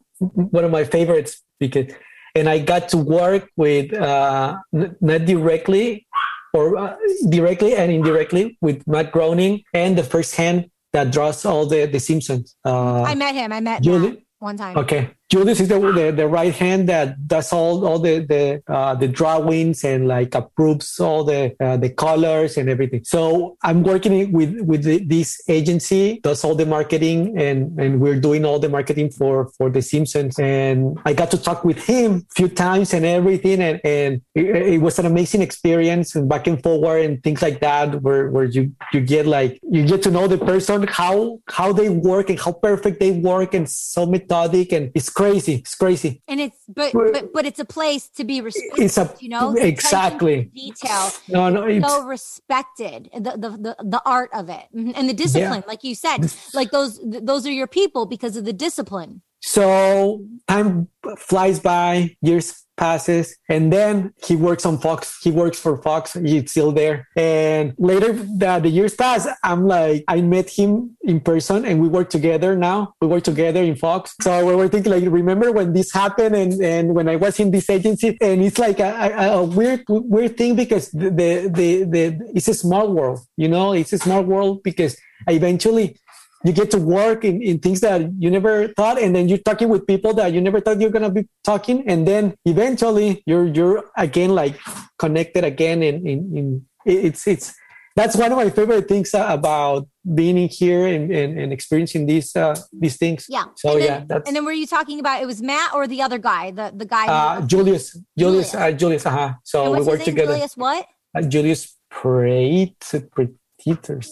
[0.57, 1.93] one of my favorites because
[2.35, 6.07] and I got to work with uh, not directly
[6.53, 6.95] or uh,
[7.29, 11.99] directly and indirectly with Matt Groening and the first hand that draws all the the
[11.99, 12.55] Simpsons.
[12.63, 13.51] Uh, I met him.
[13.51, 14.77] I met Julie- one time.
[14.77, 18.93] Okay, Julius is the, the the right hand that does all all the the uh,
[18.93, 23.03] the drawings and like approves all the uh, the colors and everything.
[23.03, 28.19] So I'm working with with the, this agency does all the marketing and and we're
[28.19, 30.37] doing all the marketing for for the Simpsons.
[30.37, 34.45] And I got to talk with him a few times and everything, and and it,
[34.73, 38.45] it was an amazing experience and back and forward and things like that, where where
[38.45, 42.39] you you get like you get to know the person how how they work and
[42.39, 46.93] how perfect they work and so methodic and it's crazy it's crazy And it's but
[46.93, 48.83] but but it's a place to be respected.
[48.83, 51.11] it's a you know the exactly detail.
[51.29, 54.93] no no it's so respected the, the the the art of it Mhm.
[54.95, 56.17] and the discipline like you said
[56.53, 62.15] like those th- those are your people because of the discipline so time flies by
[62.21, 65.19] years passes and then he works on fox.
[65.21, 66.13] He works for fox.
[66.13, 67.07] He's still there.
[67.15, 71.87] And later that the years pass i'm like i met him in person and we
[71.87, 72.95] work together now.
[73.01, 74.15] We work together in fox.
[74.21, 77.51] So we were thinking like remember when this happened and and when i was in
[77.51, 78.17] this agency?
[78.21, 82.47] And it's like a, a, a weird weird thing because the, the the the it's
[82.47, 83.73] a small world you know?
[83.73, 85.97] It's a small world because eventually
[86.43, 89.69] you get to work in, in things that you never thought and then you're talking
[89.69, 93.85] with people that you never thought you're gonna be talking and then eventually you're you're
[93.97, 94.59] again like
[94.97, 97.55] connected again in in, in it's it's
[97.95, 102.35] that's one of my favorite things about being in here and, and, and experiencing these
[102.35, 103.27] uh, these things.
[103.29, 103.45] Yeah.
[103.55, 105.87] So and then, yeah that's and then were you talking about it was matt or
[105.87, 107.93] the other guy the the guy uh, who, Julius.
[108.17, 108.55] Julius Julius.
[108.55, 109.33] uh, Julius uh-huh.
[109.43, 110.33] so we what's work together.
[110.33, 110.87] Julius what?
[111.15, 114.09] Uh, Julius Pretiters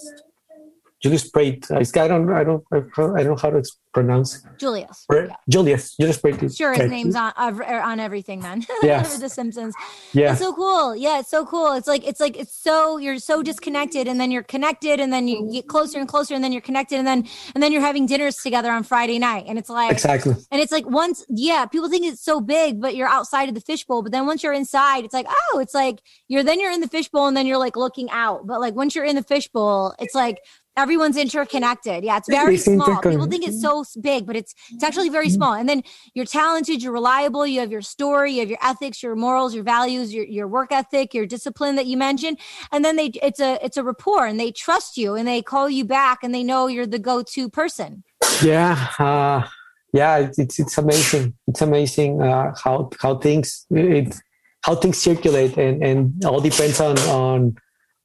[1.02, 2.80] Julius Preit I don't I don't I
[3.24, 5.36] don't know how to pronounce julius Pre- yeah.
[5.50, 9.18] Julius Julius Preit sure his name's on er, on everything then Yes.
[9.18, 9.76] the simpsons
[10.14, 10.96] yeah It's so cool.
[10.96, 11.74] Yeah, it's so cool.
[11.74, 15.28] It's like it's like it's so you're so disconnected and then you're connected and then
[15.28, 18.06] you get closer and closer and then you're connected and then and then you're having
[18.06, 21.90] dinners together on Friday night and it's like exactly and it's like once yeah, people
[21.90, 25.04] think it's so big but you're outside of the fishbowl but then once you're inside
[25.06, 27.76] it's like oh, it's like you're then you're in the fishbowl and then you're like
[27.76, 28.48] looking out.
[28.48, 30.38] But like once you're in the fishbowl, it's like
[30.78, 32.04] everyone's interconnected.
[32.04, 33.02] Yeah, it's very It's small.
[33.02, 35.54] People think it's so big, but it's it's actually very small.
[35.54, 39.16] And then you're talented, you're reliable, you have your story, you have your ethics, your
[39.16, 42.40] morals, your values, your your work ethic, your discipline that you mentioned.
[42.72, 45.70] And then they it's a it's a rapport and they trust you and they call
[45.70, 48.04] you back and they know you're the go-to person.
[48.44, 49.48] yeah uh,
[49.94, 54.16] yeah it's, it's it's amazing it's amazing uh, how how things it
[54.64, 57.56] how things circulate and and all depends on on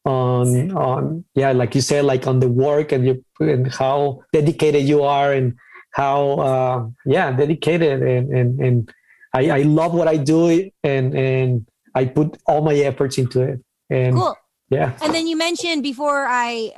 [0.07, 4.85] on on yeah like you said like on the work and you and how dedicated
[4.85, 5.55] you are and
[5.91, 8.95] how uh, yeah dedicated and and and
[9.35, 13.61] I, I love what I do and and I put all my efforts into it
[13.91, 14.37] and Cool.
[14.71, 16.73] yeah And then you mentioned before I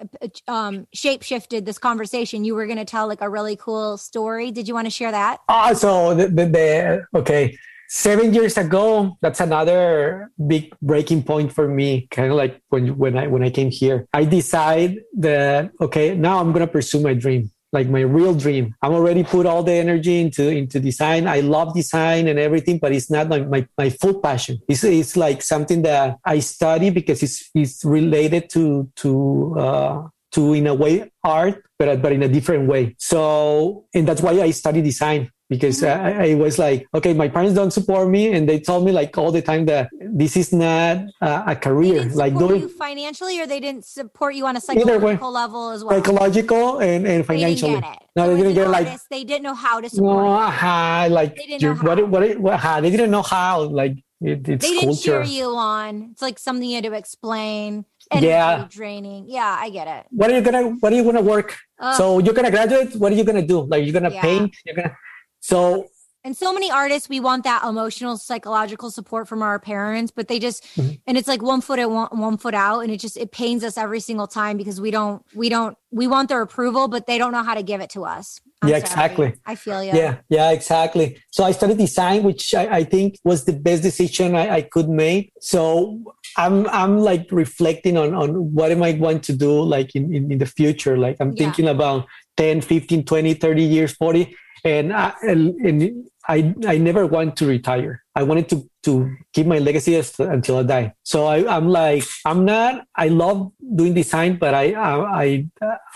[0.46, 4.50] um shape shifted this conversation, you were going to tell like a really cool story.
[4.50, 5.40] Did you want to share that?
[5.48, 7.56] Ah, so the, the, the okay,
[7.88, 12.06] seven years ago, that's another big breaking point for me.
[12.10, 16.38] Kind of like when when I when I came here, I decide that okay, now
[16.38, 18.74] I'm gonna pursue my dream, like my real dream.
[18.82, 21.26] I'm already put all the energy into into design.
[21.26, 24.60] I love design and everything, but it's not my my, full passion.
[24.68, 29.56] It's it's like something that I study because it's it's related to to.
[29.58, 34.20] Uh, to in a way art but but in a different way so and that's
[34.20, 35.82] why i study design because.
[35.82, 39.16] I, I, was like, okay, my parents don't support me, and they told me like
[39.18, 42.04] all the time that this is not a career.
[42.14, 45.96] like doing you financially, or they didn't support you on a psychological level as well.
[45.96, 47.74] Psychological and, and financially.
[47.74, 48.08] They didn't get it.
[48.16, 50.24] No, so they didn't get artist, like they didn't know how to support.
[50.24, 51.86] No, uh, like they didn't know how.
[51.86, 53.62] What, what, what, uh, they didn't know how.
[53.62, 55.22] Like it, it's they didn't culture.
[55.22, 56.10] cheer you on.
[56.12, 57.84] It's like something you had to explain.
[58.10, 58.66] Energy yeah.
[58.70, 59.26] draining.
[59.28, 60.06] Yeah, I get it.
[60.10, 61.56] What are you gonna What are you gonna work?
[61.78, 62.96] Uh, so you're gonna graduate.
[62.96, 63.60] What are you gonna do?
[63.60, 64.22] Like you're gonna yeah.
[64.22, 64.56] paint.
[64.64, 64.96] You're gonna.
[65.40, 65.88] So
[66.24, 70.38] and so many artists we want that emotional psychological support from our parents but they
[70.38, 70.94] just mm-hmm.
[71.06, 73.62] and it's like one foot in one, one foot out and it just it pains
[73.62, 77.18] us every single time because we don't we don't we want their approval but they
[77.18, 78.80] don't know how to give it to us I'm yeah, sorry.
[78.80, 79.34] exactly.
[79.46, 79.92] I feel you.
[79.94, 81.22] Yeah, yeah, exactly.
[81.30, 84.88] So I started design, which I, I think was the best decision I, I, could
[84.88, 85.32] make.
[85.40, 86.02] So
[86.36, 90.32] I'm I'm like reflecting on on what am I going to do like in, in,
[90.32, 90.98] in the future.
[90.98, 91.44] Like I'm yeah.
[91.44, 94.36] thinking about 10, 15, 20, 30 years, 40.
[94.64, 98.04] And I, and I, I never want to retire.
[98.14, 100.94] I wanted to, to keep my legacy until I die.
[101.02, 105.48] So I, I'm like, I'm not, I love doing design, but I, I, I,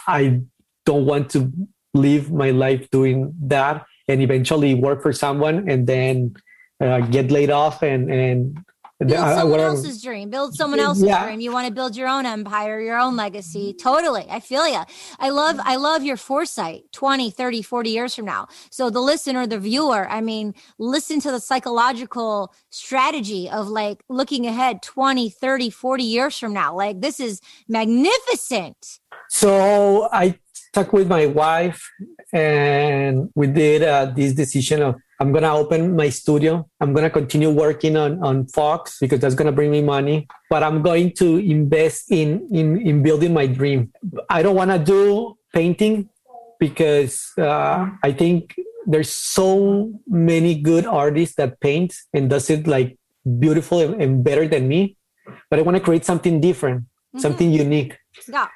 [0.06, 0.40] I
[0.84, 1.52] don't want to
[1.94, 6.34] live my life doing that and eventually work for someone and then
[6.80, 8.58] uh, get laid off and and
[9.04, 10.30] build someone else's dream.
[10.30, 11.24] Build someone else's yeah.
[11.24, 11.40] dream.
[11.40, 13.74] You want to build your own empire your own legacy.
[13.74, 14.26] Totally.
[14.28, 14.82] I feel you
[15.18, 18.48] i love i love your foresight 20 30 40 years from now.
[18.70, 24.46] So the listener the viewer i mean listen to the psychological strategy of like looking
[24.46, 26.74] ahead 20 30 40 years from now.
[26.74, 29.00] Like this is magnificent.
[29.28, 30.38] So i
[30.72, 31.90] talked with my wife
[32.32, 36.66] and we did uh, this decision of I'm gonna open my studio.
[36.80, 40.26] I'm gonna continue working on on Fox because that's gonna bring me money.
[40.50, 43.92] But I'm going to invest in in in building my dream.
[44.28, 46.08] I don't want to do painting
[46.58, 48.56] because uh, I think
[48.86, 52.98] there's so many good artists that paint and does it like
[53.38, 54.96] beautiful and, and better than me.
[55.50, 57.20] But I want to create something different, mm-hmm.
[57.20, 57.94] something unique.
[58.26, 58.48] Yeah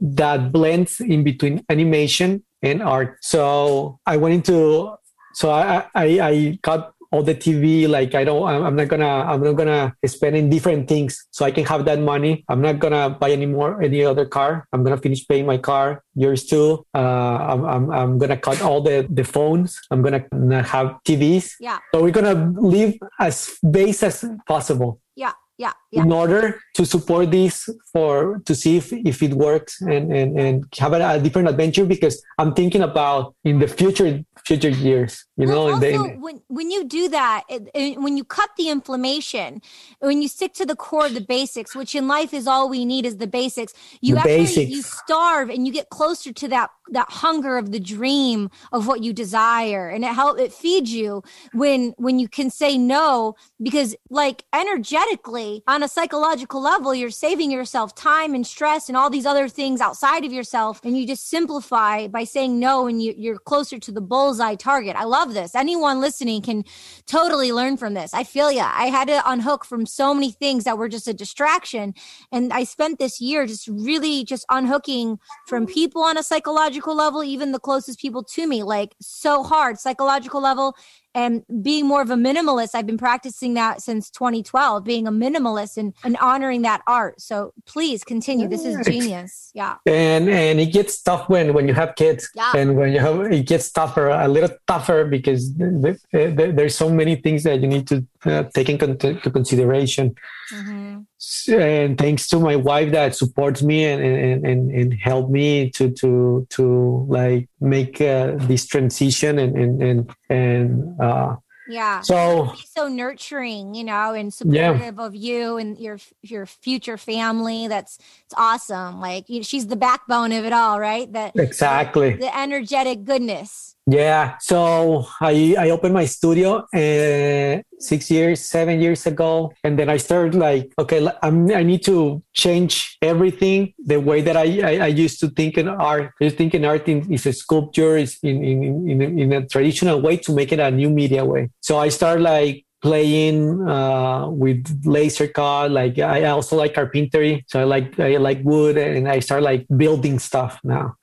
[0.00, 3.18] that blends in between animation and art.
[3.22, 4.94] So I went into
[5.34, 7.88] so I I, I got all the TV.
[7.88, 11.50] Like I don't I'm not gonna I'm not gonna spend in different things so I
[11.50, 12.44] can have that money.
[12.48, 14.66] I'm not gonna buy any more any other car.
[14.72, 16.02] I'm gonna finish paying my car.
[16.14, 16.86] Yours too.
[16.94, 19.80] Uh, I'm, I'm I'm gonna cut all the the phones.
[19.90, 21.54] I'm gonna not have TVs.
[21.60, 21.78] Yeah.
[21.94, 25.00] So we're gonna live as base as possible.
[25.16, 26.02] Yeah yeah, yeah.
[26.02, 30.64] in order to support this for to see if, if it works and, and, and
[30.78, 35.48] have a, a different adventure because i'm thinking about in the future future years you
[35.48, 38.68] well, know also, the, when, when you do that it, it, when you cut the
[38.68, 39.62] inflammation
[40.00, 42.84] when you stick to the core of the basics which in life is all we
[42.84, 44.70] need is the basics you the actually basics.
[44.70, 49.02] you starve and you get closer to that that hunger of the dream of what
[49.02, 51.22] you desire and it help it feeds you
[51.52, 57.50] when when you can say no because like energetically on a psychological level, you're saving
[57.50, 60.80] yourself time and stress and all these other things outside of yourself.
[60.84, 64.96] And you just simplify by saying no and you, you're closer to the bullseye target.
[64.96, 65.54] I love this.
[65.54, 66.64] Anyone listening can
[67.06, 68.14] totally learn from this.
[68.14, 68.70] I feel ya.
[68.74, 71.94] I had to unhook from so many things that were just a distraction.
[72.32, 77.22] And I spent this year just really just unhooking from people on a psychological level,
[77.24, 80.74] even the closest people to me, like so hard psychological level
[81.14, 85.76] and being more of a minimalist i've been practicing that since 2012 being a minimalist
[85.76, 87.20] and, and honoring that art.
[87.20, 88.48] So please continue.
[88.48, 89.50] This is genius.
[89.54, 89.76] Yeah.
[89.86, 92.52] And and it gets tough when when you have kids yeah.
[92.56, 97.42] and when you have it gets tougher a little tougher because there's so many things
[97.44, 100.14] that you need to uh, take into consideration.
[100.52, 101.52] Mm-hmm.
[101.52, 105.90] And thanks to my wife that supports me and and and, and help me to
[105.90, 111.36] to to like make uh, this transition and and and, and uh,
[111.68, 112.00] yeah.
[112.00, 115.04] so so nurturing you know and supportive yeah.
[115.06, 117.68] of you and your your future family.
[117.68, 119.00] That's it's awesome.
[119.00, 121.10] Like she's the backbone of it all right?
[121.12, 122.16] That exactly.
[122.16, 129.06] the energetic goodness yeah, so I I opened my studio uh, six years, seven years
[129.06, 134.20] ago, and then I started like, okay, I'm, I need to change everything the way
[134.20, 136.12] that I, I, I used to think in art.
[136.20, 139.46] I used think in art in, is a sculpture, is in, in in in a
[139.46, 141.50] traditional way to make it a new media way.
[141.60, 145.70] So I started like playing uh, with laser cut.
[145.70, 149.66] Like I also like carpentry, so I like I like wood, and I start like
[149.74, 150.96] building stuff now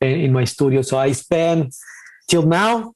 [0.00, 0.82] in, in my studio.
[0.82, 1.72] So I spend
[2.28, 2.94] till now,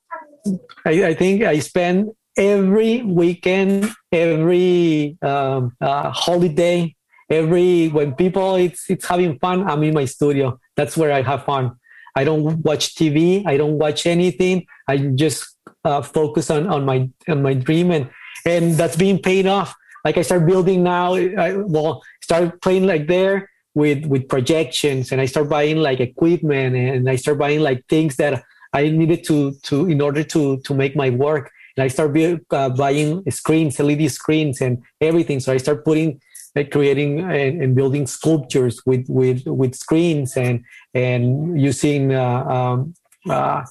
[0.85, 6.95] I, I think I spend every weekend, every um, uh, holiday,
[7.31, 9.69] every when people it's it's having fun.
[9.69, 10.59] I'm in my studio.
[10.77, 11.73] That's where I have fun.
[12.17, 13.47] I don't watch TV.
[13.47, 14.67] I don't watch anything.
[14.89, 18.09] I just uh, focus on on my on my dream and
[18.47, 19.75] and that's being paid off
[20.05, 25.21] like i start building now i well start playing like there with with projections and
[25.21, 29.53] i start buying like equipment and i start buying like things that i needed to
[29.63, 31.51] to in order to to make my work.
[31.77, 32.17] And i start
[32.51, 35.41] uh, buying screens led screens and everything.
[35.41, 36.21] So i start putting
[36.57, 40.65] like creating and, and building sculptures with with with screens and
[40.95, 42.95] and using uh, um,
[43.29, 43.65] uh,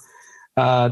[0.57, 0.89] uh,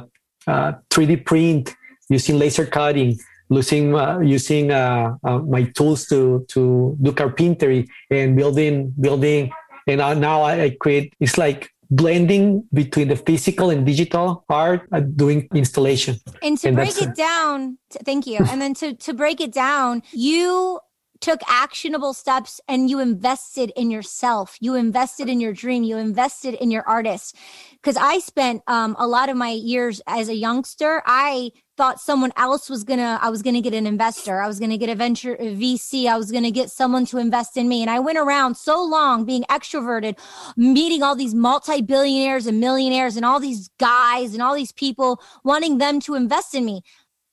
[0.47, 1.75] 3d uh, print
[2.09, 3.17] using laser cutting
[3.49, 9.51] using uh, using uh, uh, my tools to to do carpentry and building building.
[9.87, 16.17] And now I, create it's like blending between the physical and digital art doing installation.
[16.41, 18.39] And to and break it down thank you.
[18.49, 20.79] And then to to break it down you
[21.21, 24.57] took actionable steps and you invested in yourself.
[24.59, 25.83] You invested in your dream.
[25.83, 27.35] You invested in your artist.
[27.73, 32.32] Because i spent um, a lot of my years as a youngster i thought someone
[32.38, 35.36] else was gonna i was gonna get an investor i was gonna get a venture
[35.36, 38.55] a vc i was gonna get someone to invest in me and i went around
[38.55, 40.17] so long being extroverted
[40.55, 45.78] meeting all these multi-billionaires and millionaires and all these guys and all these people wanting
[45.78, 46.82] them to invest in me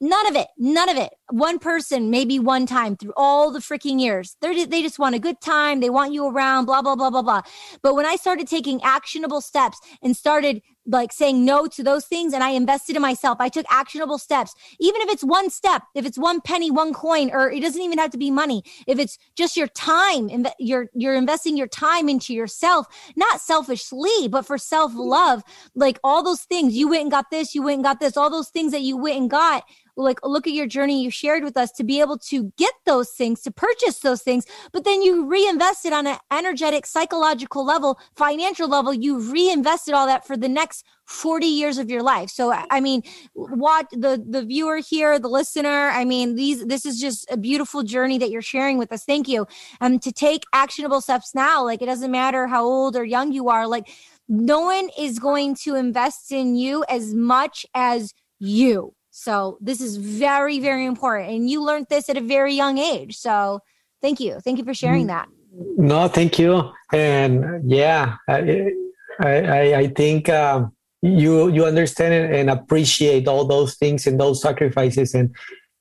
[0.05, 0.49] None of it.
[0.59, 1.15] None of it.
[1.31, 4.37] One person, maybe one time through all the freaking years.
[4.41, 5.79] They're, they just want a good time.
[5.79, 7.43] They want you around, blah, blah, blah, blah, blah.
[7.85, 12.33] But when I started taking actionable steps and started like saying no to those things
[12.33, 16.05] and I invested in myself, I took actionable steps, even if it's one step, if
[16.05, 18.63] it's one penny, one coin, or it doesn't even have to be money.
[18.87, 24.47] If it's just your time, you're, you're investing your time into yourself, not selfishly, but
[24.47, 25.43] for self love,
[25.75, 28.31] like all those things you went and got this, you went and got this, all
[28.31, 29.65] those things that you went and got
[29.97, 33.11] like look at your journey you shared with us to be able to get those
[33.11, 38.69] things to purchase those things but then you reinvested on an energetic psychological level financial
[38.69, 42.31] level you reinvested all that for the next 40 years of your life.
[42.31, 43.03] So i mean
[43.35, 47.83] what the the viewer here the listener i mean these this is just a beautiful
[47.83, 49.05] journey that you're sharing with us.
[49.05, 49.47] Thank you.
[49.81, 53.49] Um to take actionable steps now like it doesn't matter how old or young you
[53.49, 53.89] are like
[54.29, 59.99] no one is going to invest in you as much as you so this is
[59.99, 61.31] very, very important.
[61.31, 63.19] And you learned this at a very young age.
[63.19, 63.61] So
[64.01, 64.41] thank you.
[64.41, 65.29] Thank you for sharing that.
[65.77, 66.73] No, thank you.
[66.95, 68.73] And yeah, I,
[69.21, 75.15] I, I think um, you you understand and appreciate all those things and those sacrifices
[75.15, 75.35] and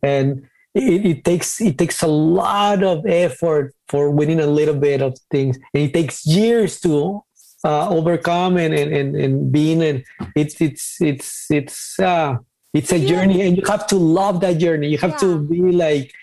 [0.04, 5.02] and it, it, takes it takes a lot of effort for winning a little bit
[5.02, 7.22] of things and it takes years to
[7.64, 10.04] uh, overcome and, and and and being and
[10.36, 12.36] it's it's it's it's uh
[12.74, 13.08] it's a yeah.
[13.08, 15.18] journey and you have to love that journey you have yeah.
[15.18, 16.14] to be like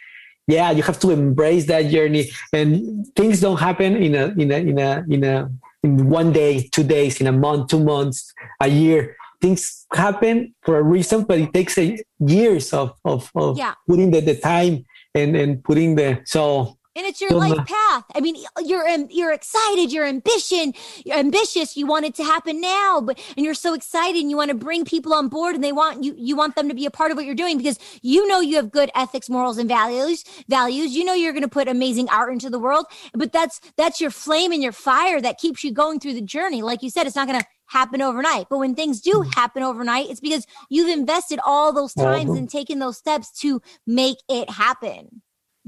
[0.47, 4.57] yeah you have to embrace that journey and things don't happen in a in a
[4.57, 5.51] in a in a
[5.83, 10.79] in one day two days in a month two months a year things happen for
[10.79, 13.75] a reason but it takes a years of of, of yeah.
[13.87, 14.85] putting the, the time
[15.15, 18.05] and and putting the so and it's your life path.
[18.15, 20.75] I mean, you're you're excited, you're ambition,
[21.05, 21.77] you're ambitious.
[21.77, 24.57] You want it to happen now, but and you're so excited, and you want to
[24.57, 27.13] bring people on board, and they want you you want them to be a part
[27.13, 30.25] of what you're doing because you know you have good ethics, morals, and values.
[30.49, 30.95] Values.
[30.95, 34.11] You know you're going to put amazing art into the world, but that's that's your
[34.11, 36.63] flame and your fire that keeps you going through the journey.
[36.63, 38.47] Like you said, it's not going to happen overnight.
[38.51, 39.35] But when things do mm.
[39.35, 44.17] happen overnight, it's because you've invested all those times and taken those steps to make
[44.29, 45.23] it happen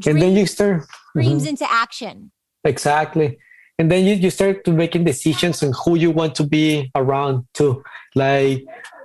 [0.07, 0.85] and then you start
[1.15, 1.49] dreams mm-hmm.
[1.51, 2.31] into action.
[2.65, 3.39] Exactly.
[3.79, 7.47] And then you, you start to making decisions on who you want to be around
[7.55, 7.83] too.
[8.15, 8.65] Like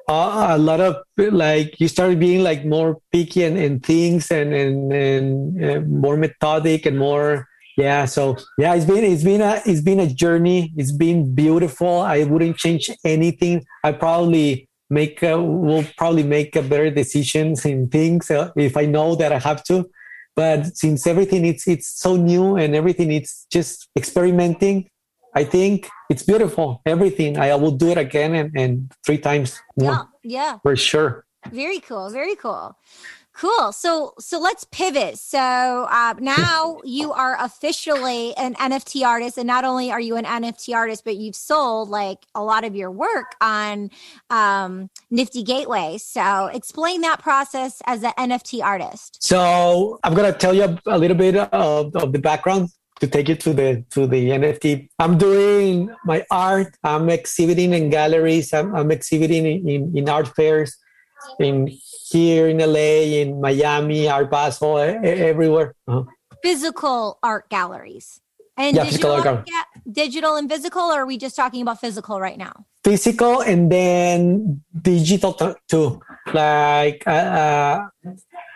[0.10, 4.54] uh, a lot of like you start being like more picky and, and things and
[4.54, 9.62] and, and uh, more methodic and more yeah so yeah it's been it's been a
[9.66, 10.74] it's been a journey.
[10.76, 12.02] It's been beautiful.
[12.02, 13.66] I wouldn't change anything.
[13.84, 18.86] I probably make a, will probably make a better decisions in things uh, if i
[18.86, 19.90] know that i have to
[20.36, 24.90] but since everything it's it's so new and everything it's just experimenting,
[25.34, 26.82] I think it's beautiful.
[26.86, 30.08] Everything I will do it again and, and three times more.
[30.24, 31.26] Yeah, yeah, for sure.
[31.52, 32.10] Very cool.
[32.10, 32.78] Very cool.
[33.38, 33.74] Cool.
[33.74, 35.18] So so let's pivot.
[35.20, 40.24] So uh, now you are officially an NFT artist, and not only are you an
[40.24, 43.92] NFT artist, but you've sold like a lot of your work on
[44.30, 45.98] um, Nifty Gateway.
[45.98, 49.22] So explain that process as an NFT artist.
[49.22, 52.70] So I'm gonna tell you a little bit of, of the background
[53.02, 54.88] to take you to the to the NFT.
[54.98, 56.74] I'm doing my art.
[56.86, 58.54] I'm exhibiting in galleries.
[58.54, 60.78] I'm, I'm exhibiting in, in, in art fairs
[61.40, 61.68] in
[62.10, 65.76] here in LA, in Miami, Art Basel, everywhere.
[65.88, 66.04] Uh-huh.
[66.44, 68.22] Physical art galleries.
[68.58, 69.50] And yeah, digital, art
[69.92, 72.66] digital and physical, or are we just talking about physical right now?
[72.86, 76.00] Physical and then digital t- too.
[76.32, 77.82] Like uh,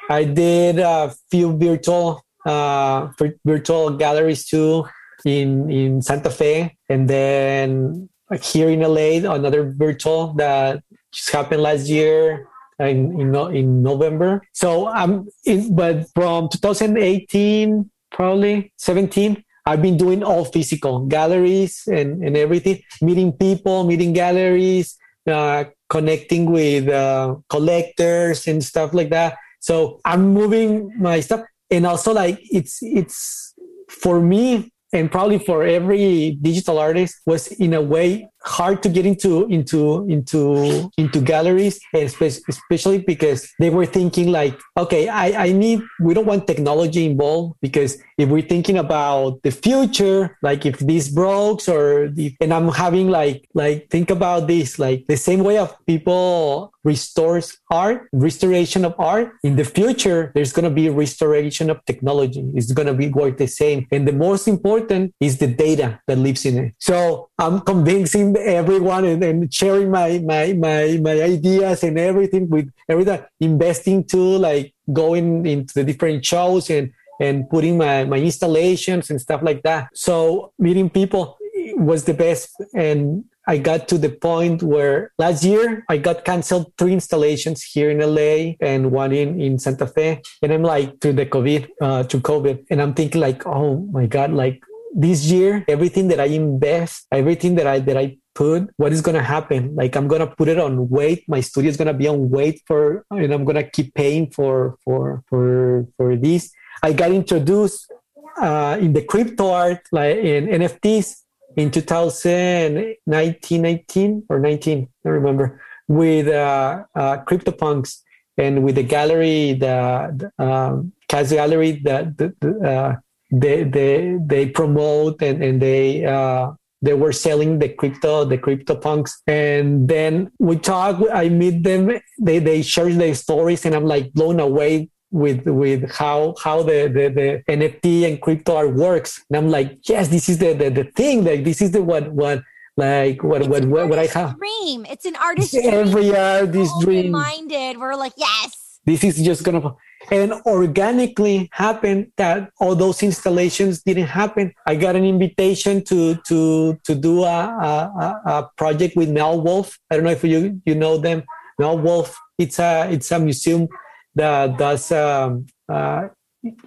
[0.10, 3.12] I did a few virtual uh,
[3.44, 4.88] virtual galleries too
[5.26, 8.08] in in Santa Fe, and then
[8.42, 12.48] here in LA, another virtual that just happened last year
[12.80, 14.42] in in, in November.
[14.54, 19.44] So I'm in, but from 2018, probably 17.
[19.66, 24.98] I've been doing all physical galleries and, and everything, meeting people, meeting galleries,
[25.28, 29.38] uh, connecting with uh, collectors and stuff like that.
[29.60, 33.54] So I'm moving my stuff, and also like it's it's
[33.90, 39.06] for me and probably for every digital artist was in a way hard to get
[39.06, 45.82] into into into into galleries especially because they were thinking like okay i i need
[46.00, 51.10] we don't want technology involved because if we're thinking about the future like if this
[51.10, 55.58] breaks or the, and i'm having like like think about this like the same way
[55.58, 61.70] of people restores art restoration of art in the future there's going to be restoration
[61.70, 62.44] of technology.
[62.54, 63.88] It's going to be work the same.
[63.92, 66.74] And the most important is the data that lives in it.
[66.80, 72.72] So i'm convincing everyone and, and, sharing my, my my my ideas and everything with
[72.88, 79.10] everything investing to like going into the different shows and and putting my my installations
[79.10, 81.38] and stuff like that so meeting people
[81.76, 86.72] was the best and I got to the point where last year I got canceled
[86.78, 90.22] three installations here in LA and one in, in Santa Fe.
[90.44, 92.68] And I'm like, to the COVID, uh, to COVID.
[92.70, 94.62] And I'm thinking like, oh my God, like
[94.94, 99.24] this year, everything that I invest, everything that I that I put, what is gonna
[99.24, 99.76] happen?
[99.76, 101.28] Like I'm gonna put it on wait.
[101.28, 105.24] My studio is gonna be on wait for, and I'm gonna keep paying for for
[105.28, 106.52] for for this.
[106.82, 107.92] I got introduced
[108.40, 111.24] uh, in the crypto art, like in NFTs,
[111.58, 118.02] in 2019, 19 or 19, I remember, with uh, uh, CryptoPunks
[118.38, 122.96] and with the gallery, the, the um, Gallery, that the, the uh,
[123.32, 126.52] they they they promote and and they uh,
[126.82, 129.22] they were selling the crypto the crypto punks.
[129.28, 134.14] And then we talk i meet them they they share their stories and i'm like
[134.14, 139.24] blown away with with how how the, the the nft and crypto art works.
[139.30, 141.24] And i'm like yes this is the the, the thing.
[141.24, 142.44] Like this is the what what
[142.78, 144.38] like what it's what what, what i have.
[144.38, 144.86] dream.
[144.90, 147.14] It's an artist every artist dream.
[147.14, 148.80] reminded we're like yes.
[148.86, 149.76] This is just gonna
[150.12, 154.54] and organically happened that all those installations didn't happen.
[154.66, 159.78] I got an invitation to to to do a, a, a project with Meow Wolf.
[159.90, 161.24] I don't know if you you know them.
[161.58, 162.18] Meow Wolf.
[162.38, 163.68] It's a it's a museum
[164.16, 166.10] that does um, uh,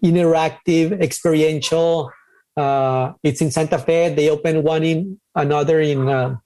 [0.03, 2.12] interactive experiential.
[2.57, 4.14] Uh, it's in Santa Fe.
[4.14, 6.36] They opened one in another in uh,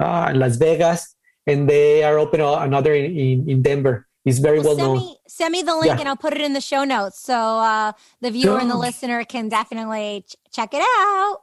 [0.00, 1.14] uh Las Vegas,
[1.46, 4.06] and they are open another in, in, in Denver.
[4.24, 4.96] He's very well, well known.
[4.98, 5.98] Me, send me the link yeah.
[5.98, 9.24] and I'll put it in the show notes so uh, the viewer and the listener
[9.24, 11.38] can definitely ch- check it out.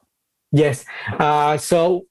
[0.51, 0.85] Yes.
[1.19, 2.05] Uh, so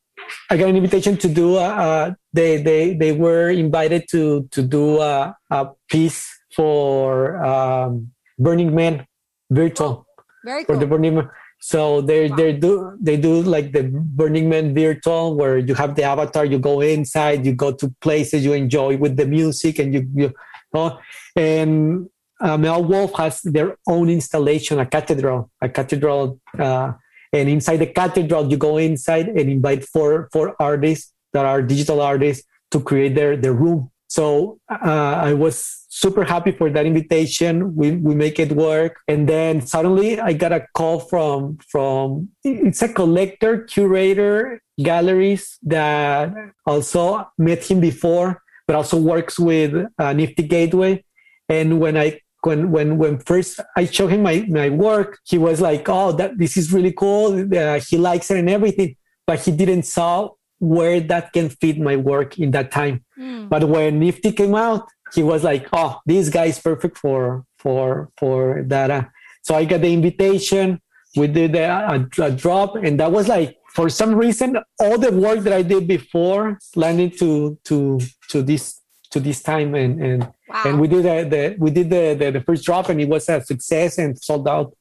[0.50, 1.56] I got an invitation to do.
[1.56, 8.74] Uh, they they they were invited to to do a, a piece for um, Burning
[8.74, 9.06] Man
[9.50, 10.06] virtual.
[10.44, 10.74] Very cool.
[10.74, 11.30] For the Burning Man.
[11.60, 16.02] So they they do they do like the Burning Man virtual where you have the
[16.02, 20.06] avatar, you go inside, you go to places, you enjoy with the music, and you
[20.14, 20.32] you
[20.74, 20.98] Oh,
[21.34, 22.08] and
[22.40, 26.40] uh, Meow Wolf has their own installation, a cathedral, a cathedral.
[26.58, 26.92] Uh,
[27.32, 32.00] and inside the cathedral, you go inside and invite four four artists that are digital
[32.00, 33.90] artists to create their their room.
[34.08, 37.74] So uh, I was super happy for that invitation.
[37.74, 42.82] We we make it work, and then suddenly I got a call from from it's
[42.82, 46.32] a collector curator galleries that
[46.66, 51.04] also met him before but also works with uh, Nifty Gateway.
[51.48, 55.60] And when I when when when first I showed him my my work, he was
[55.60, 58.96] like, "Oh, that this is really cool." Uh, he likes it and everything,
[59.26, 63.04] but he didn't saw where that can fit my work in that time.
[63.18, 63.48] Mm.
[63.48, 68.10] But when Nifty came out, he was like, "Oh, this guy is perfect for for
[68.18, 69.10] for that."
[69.42, 70.80] So I got the invitation.
[71.16, 75.12] We did a, a, a drop, and that was like for some reason, all the
[75.12, 78.00] work that I did before landed to to
[78.30, 78.80] to this
[79.12, 80.62] to this time, and and wow.
[80.64, 83.28] and we did the, the we did the, the, the first drop, and it was
[83.28, 84.74] a success and sold out.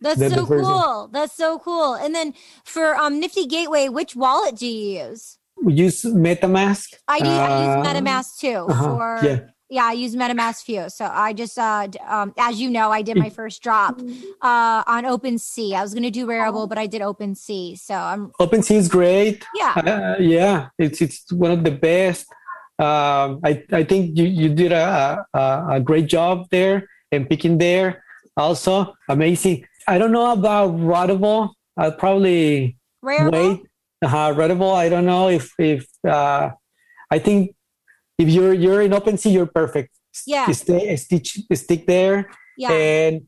[0.00, 1.08] That's the, so cool.
[1.12, 1.94] That's so cool.
[1.94, 2.34] And then
[2.64, 5.38] for um Nifty Gateway, which wallet do you use?
[5.62, 6.94] We use MetaMask.
[7.06, 7.28] I do.
[7.28, 9.40] Uh, I use uh, MetaMask too uh-huh, for yeah
[9.70, 10.90] yeah, I use MetaMask Few.
[10.90, 14.00] So I just, uh, um, as you know, I did my first drop
[14.42, 15.74] uh, on OpenSea.
[15.74, 17.78] I was going to do Rarible, but I did OpenSea.
[17.78, 19.44] So I'm OpenSea is great.
[19.54, 22.26] Yeah, uh, yeah, it's it's one of the best.
[22.80, 27.58] Um, I I think you, you did a, a a great job there and picking
[27.58, 28.02] there.
[28.36, 29.66] Also amazing.
[29.86, 31.50] I don't know about Rarible.
[31.76, 33.60] I'll probably Rare wait.
[34.02, 34.74] Uh, Rarible.
[34.74, 36.50] I don't know if if uh,
[37.10, 37.54] I think
[38.20, 39.90] if you're you're in OpenSea, you're perfect.
[40.26, 40.46] Yeah.
[40.52, 42.72] Stay stick stick there Yeah.
[42.72, 43.22] and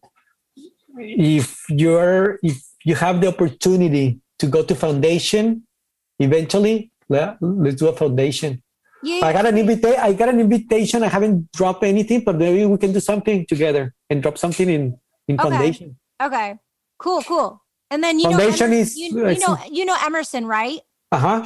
[0.99, 5.63] if you're if you have the opportunity to go to foundation
[6.19, 8.63] eventually let, let's do a foundation
[9.03, 9.25] yeah.
[9.25, 12.77] i got an invitation i got an invitation i haven't dropped anything but maybe we
[12.77, 14.83] can do something together and drop something in
[15.29, 15.49] in Okay.
[15.49, 16.55] foundation Okay.
[16.99, 17.21] Cool.
[17.23, 17.61] Cool.
[17.91, 20.79] And then you Foundation know, Emer- is- you, you know you know Emerson, right?
[21.11, 21.41] uh-huh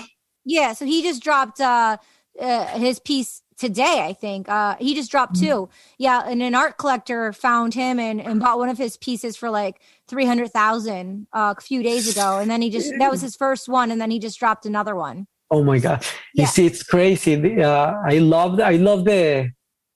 [0.44, 0.74] Yeah.
[0.74, 1.96] So he just dropped uh,
[2.40, 4.04] uh his piece today.
[4.04, 5.46] I think uh he just dropped Mm-hmm.
[5.46, 5.68] two.
[5.98, 9.50] Yeah, and an art collector found him and and bought one of his pieces for
[9.50, 13.20] like three hundred thousand uh, a few days ago, and then he just that was
[13.22, 15.26] his first one, and then he just dropped another one.
[15.54, 16.02] oh my god
[16.34, 19.22] you see it's crazy uh, i love the, i love the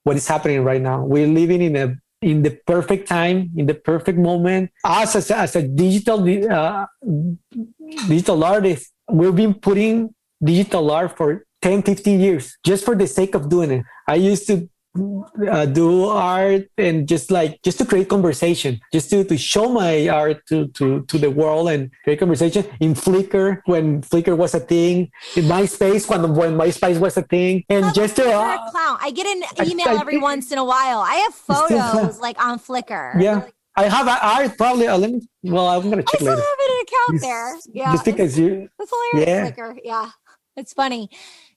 [0.05, 1.87] what is happening right now we're living in a
[2.29, 6.85] in the perfect time in the perfect moment us as a, as a digital uh,
[8.07, 10.13] digital artist we've been putting
[10.43, 14.47] digital art for 10 15 years just for the sake of doing it i used
[14.47, 14.67] to
[15.49, 20.09] uh, do art and just like just to create conversation just to, to show my
[20.09, 24.59] art to, to to the world and create conversation in flickr when flickr was a
[24.59, 28.71] thing in myspace when when myspace was a thing and I'm just to uh, a
[28.71, 28.97] clown.
[28.99, 29.39] I get an
[29.71, 30.99] email I every think- once in a while.
[30.99, 33.15] I have photos like on Flickr.
[33.21, 33.47] yeah
[33.77, 36.61] i have art probably uh, let me, well i'm gonna check I still later have
[36.67, 37.49] an account there.
[37.71, 37.91] Yeah.
[37.93, 39.29] just because you It's hilarious.
[39.29, 39.51] Yeah.
[39.51, 39.79] Flickr.
[39.85, 40.09] Yeah.
[40.57, 41.09] It's funny.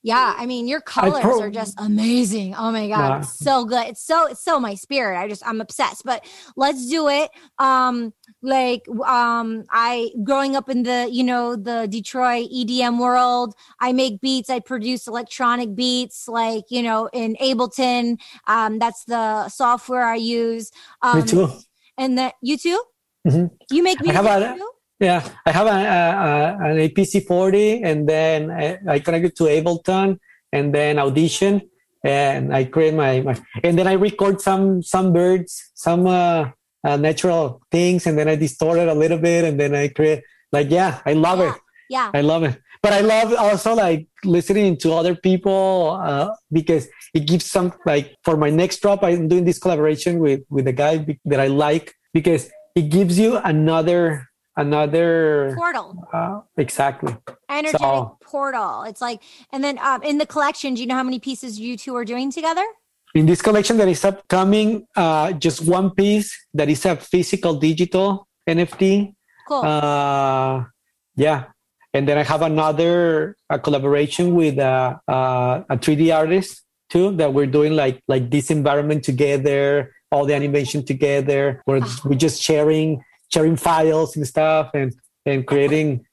[0.04, 0.34] Yeah.
[0.36, 2.54] I mean, your colors pro- are just amazing.
[2.54, 3.22] Oh my God.
[3.22, 3.86] It's so good.
[3.88, 5.18] It's so, it's so my spirit.
[5.18, 6.24] I just, I'm obsessed, but
[6.56, 7.30] let's do it.
[7.58, 13.94] Um, like, um, I, growing up in the, you know, the Detroit EDM world, I
[13.94, 14.50] make beats.
[14.50, 18.18] I produce electronic beats, like, you know, in Ableton.
[18.46, 20.70] Um, that's the software I use.
[21.00, 21.50] Um, me too
[21.96, 22.78] And that you too?
[23.26, 23.50] Mhm.
[23.70, 24.70] You make I music have a- too?
[25.04, 30.18] Yeah, I have a, a, an APC40 and then I, I connect it to Ableton
[30.50, 31.60] and then Audition
[32.02, 36.50] and I create my, my and then I record some some birds, some uh,
[36.86, 40.22] uh, natural things and then I distort it a little bit and then I create
[40.52, 41.50] like yeah, I love Yeah.
[41.52, 41.60] it.
[41.90, 42.10] Yeah.
[42.14, 42.56] I love it.
[42.82, 48.16] But I love also like listening to other people uh, because it gives some like
[48.24, 51.92] for my next drop I'm doing this collaboration with with a guy that I like
[52.14, 55.96] because it gives you another another Portal.
[56.12, 57.14] uh, exactly
[57.48, 58.82] energetic So- portal.
[58.84, 61.76] It's like, and then um, in the collection, do you know how many pieces you
[61.76, 62.64] two are doing together?
[63.14, 68.26] in this collection that is upcoming uh, just one piece that is a physical digital
[68.48, 69.14] nft
[69.46, 69.62] Cool.
[69.62, 70.64] uh,
[71.14, 71.44] yeah
[71.94, 77.32] and then i have another a collaboration with uh, uh, a 3d artist too that
[77.32, 82.00] we're doing like like this environment together all the animation together we're, Ah.
[82.10, 82.98] we're just sharing
[83.34, 84.94] sharing files and stuff and
[85.26, 86.04] and creating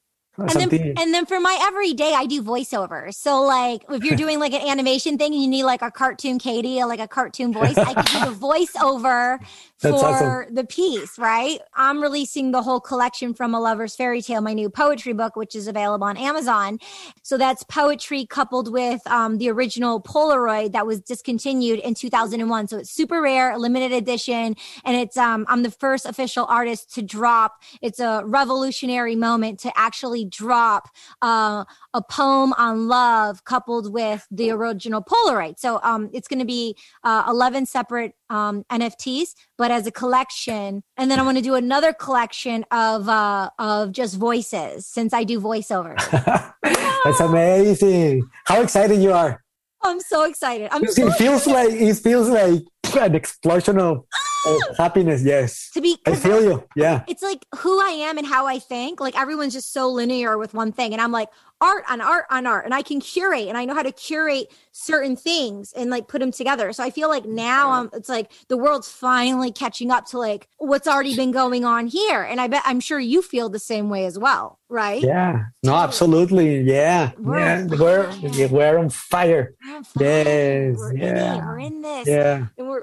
[0.50, 3.16] and then, and then for my everyday, I do voiceovers.
[3.16, 6.40] So, like, if you're doing like an animation thing and you need like a cartoon
[6.40, 9.40] Katie or like a cartoon voice, I can do the voiceover
[9.82, 10.54] for awesome.
[10.54, 11.60] the piece, right?
[11.74, 15.56] I'm releasing the whole collection from A Lover's Fairy Tale, my new poetry book, which
[15.56, 16.78] is available on Amazon.
[17.24, 22.68] So that's poetry coupled with um, the original Polaroid that was discontinued in 2001.
[22.68, 27.02] So it's super rare, limited edition, and it's um, I'm the first official artist to
[27.02, 27.62] drop.
[27.82, 30.90] It's a revolutionary moment to actually drop
[31.22, 35.60] uh, a poem on love coupled with the original Polaroid.
[35.60, 40.84] So um, it's going to be uh, 11 separate um, NFTs, but as a collection.
[40.98, 45.24] And then I want to do another collection of uh, of just voices since I
[45.24, 46.00] do voiceovers.
[47.04, 49.44] that's amazing how excited you are
[49.84, 50.70] I'm so excited.
[50.72, 52.62] I'm it so feels like it feels like
[53.00, 54.06] an explosion of,
[54.46, 58.18] of oh, happiness yes to be i feel you yeah it's like who I am
[58.18, 59.00] and how I think.
[59.00, 60.94] Like everyone's just so linear with one thing.
[60.94, 61.30] And I'm like,
[61.60, 62.66] art on art on art.
[62.66, 66.20] And I can curate and I know how to curate certain things and like put
[66.20, 66.74] them together.
[66.74, 70.48] So I feel like now I'm, it's like the world's finally catching up to like
[70.58, 72.24] what's already been going on here.
[72.24, 75.02] And I bet I'm sure you feel the same way as well, right?
[75.02, 76.62] Yeah, no, absolutely.
[76.62, 78.30] Yeah, We're yeah, on we're fire.
[78.32, 79.54] yeah, we're on fire.
[79.64, 80.04] We're on fire.
[80.04, 81.36] Yes, we're in yeah.
[81.36, 81.46] it.
[81.46, 82.08] We're in this.
[82.08, 82.82] Yeah, and we're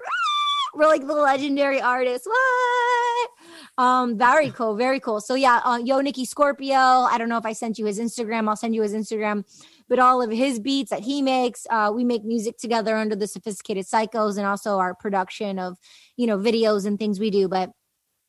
[0.79, 2.27] we're like the legendary artists.
[2.27, 3.31] What?
[3.79, 5.21] Um, very cool, very cool.
[5.21, 6.77] So yeah, uh, Yo Nikki Scorpio.
[6.77, 8.49] I don't know if I sent you his Instagram.
[8.49, 9.45] I'll send you his Instagram.
[9.89, 13.27] But all of his beats that he makes, uh, we make music together under the
[13.27, 15.79] Sophisticated Psychos, and also our production of
[16.17, 17.49] you know videos and things we do.
[17.49, 17.71] But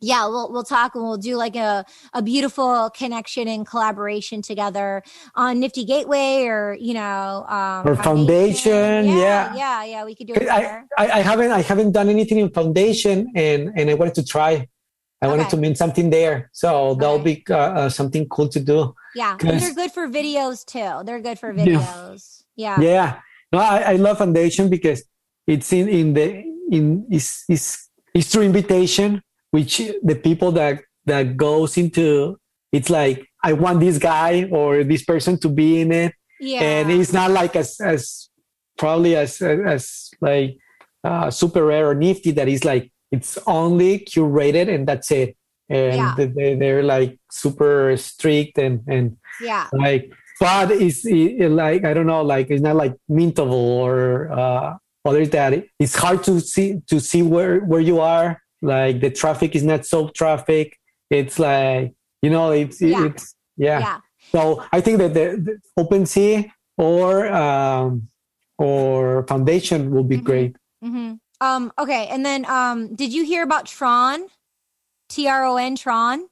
[0.01, 5.03] yeah, we'll we'll talk and we'll do like a a beautiful connection and collaboration together
[5.35, 9.05] on Nifty Gateway or you know um, or foundation.
[9.05, 10.85] Yeah, yeah, yeah, yeah, We could do it I, there.
[10.97, 14.67] I, I haven't I haven't done anything in foundation and and I wanted to try.
[15.21, 17.43] I wanted to mean something there, so that'll Okay.
[17.43, 18.95] be uh, uh, something cool to do.
[19.15, 21.03] Yeah, and they're good for videos too.
[21.05, 22.43] They're good for videos.
[22.55, 23.19] Yeah, Yeah,
[23.51, 25.03] no, I, I love foundation because
[25.45, 29.21] it's in in the in is is is through invitation,
[29.51, 32.37] which the people that that goes into
[32.71, 36.91] it's like I want this guy or this person to be in it, yeah, and
[36.91, 38.29] it's not like as as
[38.77, 40.57] probably as as like
[41.03, 45.35] uh, super rare or nifty that is like it's only curated and that's it.
[45.69, 46.13] And Yeah.
[46.17, 51.83] they- they, they're like super strict and and yeah, like but it's it, it like
[51.83, 53.51] i don't know like it's not like mintable
[53.83, 54.75] or uh
[55.05, 59.55] others that it's hard to see to see where where you are like the traffic
[59.55, 60.77] is not so traffic
[61.09, 63.05] it's like you know it's Yeah.
[63.05, 63.79] it's yeah.
[63.79, 63.97] yeah.
[64.31, 68.07] so i think that the, the open sea or um
[68.57, 70.23] or foundation will be Mhm.
[70.23, 74.27] great hmm Um, okay, and then um, did you hear about Tron?
[75.07, 76.27] T R O N Tron.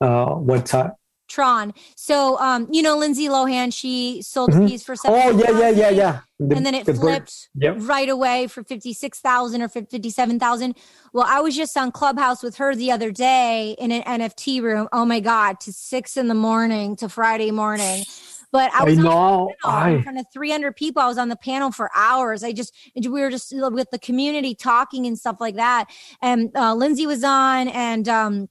[0.00, 0.96] uh what's that
[1.28, 1.74] Tron.
[1.96, 4.68] So um, you know Lindsay Lohan, she sold a Mhm.
[4.68, 7.76] piece for oh yeah yeah yeah 70,000, yeah The- And then it the flipped Yep.
[7.80, 10.76] right away for 56,000 or 57,000.
[11.12, 14.88] Well, I was just on Clubhouse with her the other day in an NFT room.
[14.92, 18.04] Oh my God, to six in the morning to Friday morning.
[18.52, 21.02] But I i was on know panel in front of 300 people.
[21.02, 22.44] I was on the panel for hours.
[22.44, 25.86] I just, we were just with the community talking and stuff like that.
[26.22, 28.48] And uh, Lindsay was on, and um,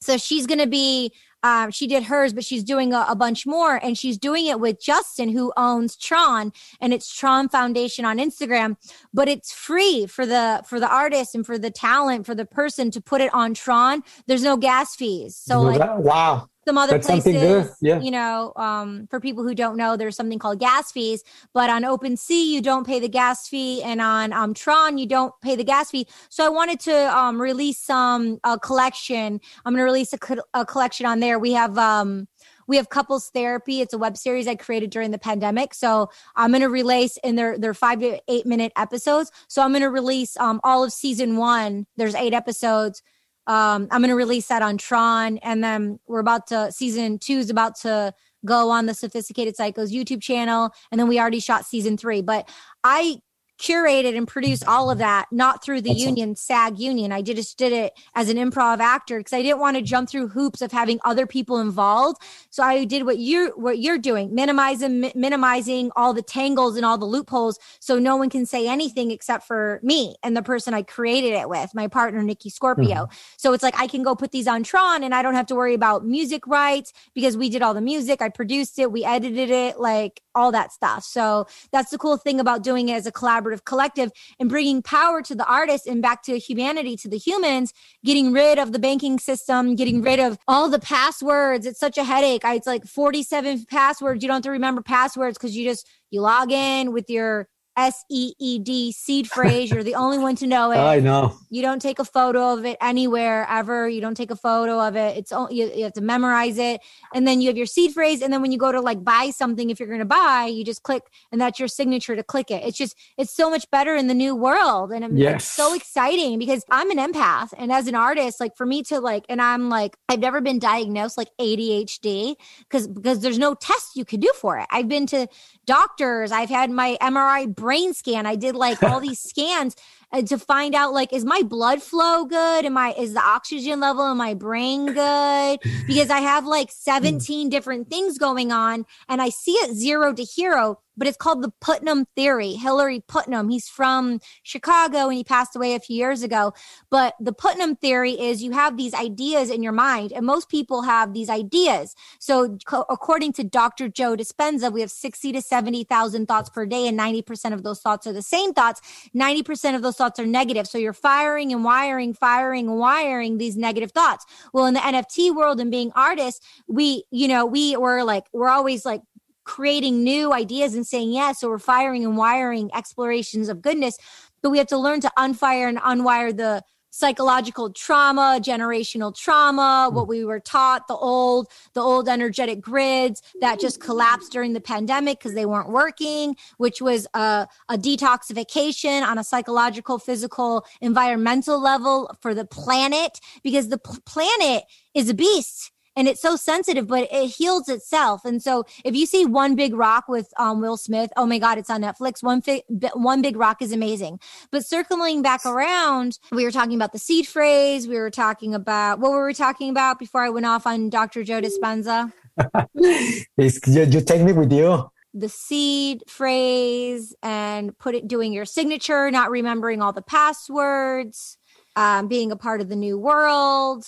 [0.00, 1.12] so she's going to be
[1.42, 4.58] um, she did hers, but she's doing a, a bunch more, and she's doing it
[4.60, 8.76] with Justin, who owns Tron, and it's Tron Foundation on Instagram.
[9.14, 12.90] But it's free for the for the artist and for the talent for the person
[12.92, 14.02] to put it on Tron.
[14.26, 17.98] There's no gas fees, so like wow some other That's places, yeah.
[17.98, 21.24] you know, um, for people who don't know, there's something called gas fees.
[21.54, 25.32] But on OpenSea, you don't pay the gas fee, and on um, Tron, you don't
[25.40, 26.06] pay the gas fee.
[26.28, 29.40] So I wanted to um, release some a collection.
[29.64, 31.38] I'm going to release a, co- a collection on there.
[31.38, 32.28] We have um,
[32.66, 33.80] we have couples therapy.
[33.80, 35.72] It's a web series I created during the pandemic.
[35.72, 39.32] So I'm going to release in their their five to eight minute episodes.
[39.48, 41.86] So I'm going to release um, all of season one.
[41.96, 43.02] There's eight episodes.
[43.48, 47.38] Um, I'm going to release that on Tron, and then we're about to season two
[47.38, 51.64] is about to go on the Sophisticated Psychos YouTube channel, and then we already shot
[51.64, 52.20] season three.
[52.22, 52.48] But
[52.84, 53.20] I
[53.58, 57.12] curated and produced all of that not through the That's union sag union.
[57.12, 60.08] I did, just did it as an improv actor because i didn't want to jump
[60.08, 62.22] through hoops of having other people involved.
[62.50, 66.84] So i did what you're what you're doing minimizing mi- minimizing all the tangles and
[66.84, 70.74] all the loopholes so no one can say anything except for me and the person
[70.74, 72.86] i created it with my partner nikki scorpio.
[72.86, 73.16] Mm-hmm.
[73.36, 75.54] So it's like i can go put these on tron and i don't have to
[75.54, 79.50] worry about music rights because we did all the music i produced it we edited
[79.50, 81.02] it like all that stuff.
[81.04, 85.22] So that's the cool thing about doing it as a collaborative collective and bringing power
[85.22, 87.72] to the artists and back to humanity to the humans
[88.04, 91.66] getting rid of the banking system getting rid of all the passwords.
[91.66, 92.44] It's such a headache.
[92.44, 94.22] I, it's like 47 passwords.
[94.22, 98.92] You don't have to remember passwords because you just you log in with your s-e-e-d
[98.92, 102.04] seed phrase you're the only one to know it i know you don't take a
[102.04, 103.88] photo of it anywhere ever.
[103.88, 105.16] You don't take a photo of it.
[105.16, 106.82] It's only you, you have to memorize it,
[107.14, 108.20] and then you have your seed phrase.
[108.20, 110.62] And then when you go to like buy something, if you're going to buy, you
[110.64, 112.64] just click, and that's your signature to click it.
[112.64, 115.48] It's just it's so much better in the new world, and I'm it's Yes.
[115.48, 119.24] so exciting because I'm an empath, and as an artist, like for me to like,
[119.30, 122.34] and I'm like I've never been diagnosed like ADHD
[122.68, 124.66] because because there's no test you could do for it.
[124.70, 125.28] I've been to
[125.66, 126.30] doctors.
[126.32, 128.26] I've had my MRI brain scan.
[128.26, 129.76] I did like all these scans
[130.12, 132.64] uh, to find out like is my blood flow good?
[132.64, 135.58] Am i is the oxygen level in my brain good?
[135.86, 140.24] Because i have like 17 different things going on and i see it zero to
[140.24, 142.54] hero but it's called the putnam theory.
[142.54, 146.52] Hilary putnam he's from chicago and he passed away a few years ago.
[146.90, 150.82] But the putnam theory is you have these ideas in your mind and most people
[150.82, 151.94] have these ideas.
[152.18, 156.88] So co- according to dr joe dispenza we have 60 to 70000 thoughts per day
[156.88, 158.80] and 90% of those thoughts are the same thoughts.
[159.14, 160.66] 90% of those thoughts are negative.
[160.66, 164.24] So you're firing and wiring, firing and wiring these negative thoughts.
[164.52, 168.48] Well, in the NFT world and being artists, we, you know, we were like, we're
[168.48, 169.02] always like,
[169.44, 173.96] creating new ideas and saying yes so we're firing and wiring explorations of goodness
[174.42, 179.96] but we have to learn to unfire and unwire the psychological trauma, generational trauma, hmm.
[179.96, 183.86] what we were taught, the old, the old energetic grids that just hmm.
[183.86, 189.24] collapsed during the pandemic because they weren't working, which was a, a detoxification on a
[189.24, 194.64] psychological, physical, environmental level for the planet because the p- planet
[194.94, 198.24] is a beast and it's so sensitive, but it heals itself.
[198.24, 201.58] And so if you see one big rock with um, Will Smith, oh my God,
[201.58, 202.22] it's on Netflix.
[202.22, 202.62] One fi-
[202.94, 204.20] one big rock is amazing.
[204.52, 207.88] But circling back around, we were talking about the seed phrase.
[207.88, 211.24] We were talking about what were we talking about before I went off on Dr.
[211.24, 212.12] Joe Dispenza?
[212.74, 219.10] you, you take me with you the seed phrase and put it doing your signature,
[219.10, 221.38] not remembering all the passwords,
[221.74, 223.84] um, being a part of the new world,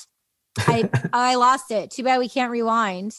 [0.58, 1.90] I I lost it.
[1.90, 3.16] Too bad we can't rewind.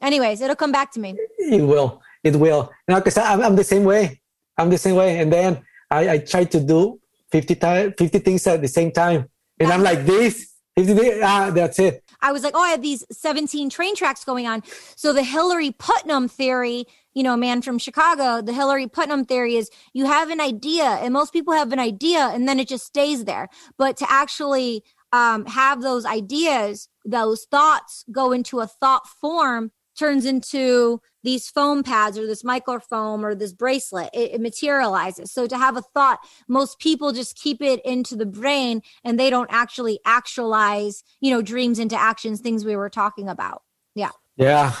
[0.00, 1.16] Anyways, it'll come back to me.
[1.38, 2.02] It will.
[2.22, 2.70] It will.
[2.88, 4.20] Now, because I'm, I'm the same way.
[4.58, 5.18] I'm the same way.
[5.18, 9.28] And then I, I try to do 50, time, 50 things at the same time.
[9.58, 12.02] And I'm like, this, 50 ah, that's it.
[12.20, 14.62] I was like, oh, I have these 17 train tracks going on.
[14.96, 19.56] So the Hilary Putnam theory, you know, a man from Chicago, the Hilary Putnam theory
[19.56, 22.86] is you have an idea, and most people have an idea, and then it just
[22.86, 23.48] stays there.
[23.76, 24.82] But to actually
[25.14, 31.84] um, have those ideas, those thoughts go into a thought form, turns into these foam
[31.84, 34.10] pads or this microfoam or this bracelet.
[34.12, 35.30] It, it, materializes.
[35.30, 39.30] So to have a thought, most people just keep it into the brain and they
[39.30, 43.62] don't actually actualize, you know, dreams into actions, things we were talking about.
[43.94, 44.10] Yeah.
[44.36, 44.72] Yeah.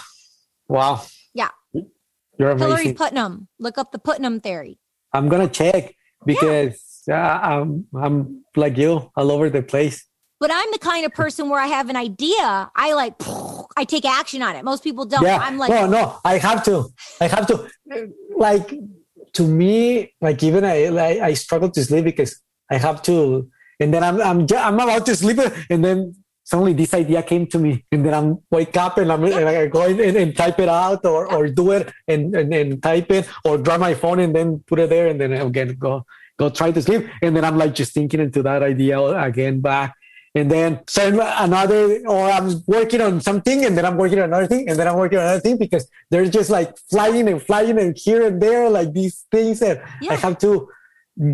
[0.66, 1.02] Wow.
[1.32, 1.50] Yeah.
[2.40, 2.58] You're amazing.
[2.58, 3.46] Hilary Putnam.
[3.60, 4.80] Look up the Putnam theory.
[5.12, 5.94] I'm gonna check
[6.26, 7.36] because yeah.
[7.36, 10.04] uh, I'm I'm like you all over the place.
[10.44, 13.14] But I'm the kind of person where I have an idea, I like,
[13.78, 14.62] I take action on it.
[14.62, 15.24] Most people don't.
[15.24, 15.38] Yeah.
[15.38, 16.84] I'm like, no, no, I have to.
[17.18, 17.66] I have to.
[18.36, 18.74] Like,
[19.32, 23.48] to me, like even I, like, I struggle to sleep because I have to,
[23.80, 25.38] and then I'm, I'm, I'm about to sleep,
[25.70, 29.24] and then suddenly this idea came to me, and then I'm wake up and I'm,
[29.24, 32.52] and I go in and, and, type it out, or, or do it and, and,
[32.52, 35.74] and type it, or grab my phone and then put it there, and then again
[35.78, 36.04] go
[36.36, 39.94] go try to sleep, and then I'm like just thinking into that idea again back
[40.34, 44.46] and then send another or i'm working on something and then i'm working on another
[44.46, 47.78] thing and then i'm working on another thing because they're just like flying and flying
[47.78, 50.12] and here and there like these things that yeah.
[50.12, 50.68] i have to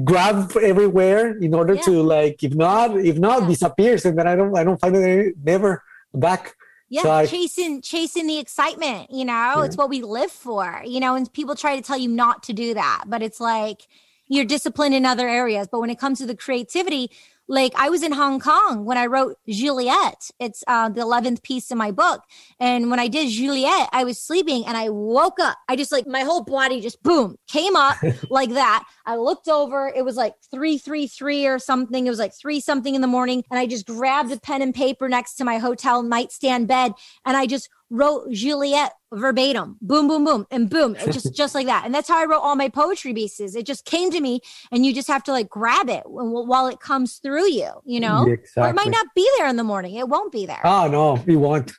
[0.05, 1.83] grab everywhere in order yeah.
[1.83, 3.49] to like if not if not yeah.
[3.49, 5.83] disappears and then i don't i don't find it never
[6.13, 6.55] back
[6.91, 10.99] yeah, so I, chasing chasing the excitement, you know, it's what we live for, you
[10.99, 13.87] know, and people try to tell you not to do that, but it's like
[14.27, 15.69] you're disciplined in other areas.
[15.71, 17.13] But when it comes to the creativity,
[17.51, 20.31] like I was in Hong Kong when I wrote Juliet.
[20.39, 22.23] It's uh, the 11th piece in my book.
[22.61, 25.59] And when I did Juliet, I was sleeping and I woke up.
[25.69, 27.97] I just like my whole body just boom came up
[28.31, 28.85] like that.
[29.05, 29.93] I looked over.
[29.95, 32.07] It was like 333 or something.
[32.07, 33.43] It was like three something in the morning.
[33.51, 36.93] And I just grabbed a pen and paper next to my hotel nightstand bed
[37.27, 41.67] and I just wrote Juliet verbatim, boom, boom, boom, and boom, it just just like
[41.67, 41.85] that.
[41.85, 43.57] And that's how I wrote all my poetry pieces.
[43.57, 46.81] It just came to me, and you just have to like grab it while it
[46.81, 48.27] comes through you, you know.
[48.27, 48.63] Exactly.
[48.63, 49.95] Or it might not be there in the morning.
[49.97, 50.61] It won't be there.
[50.65, 51.73] Oh no, it won't.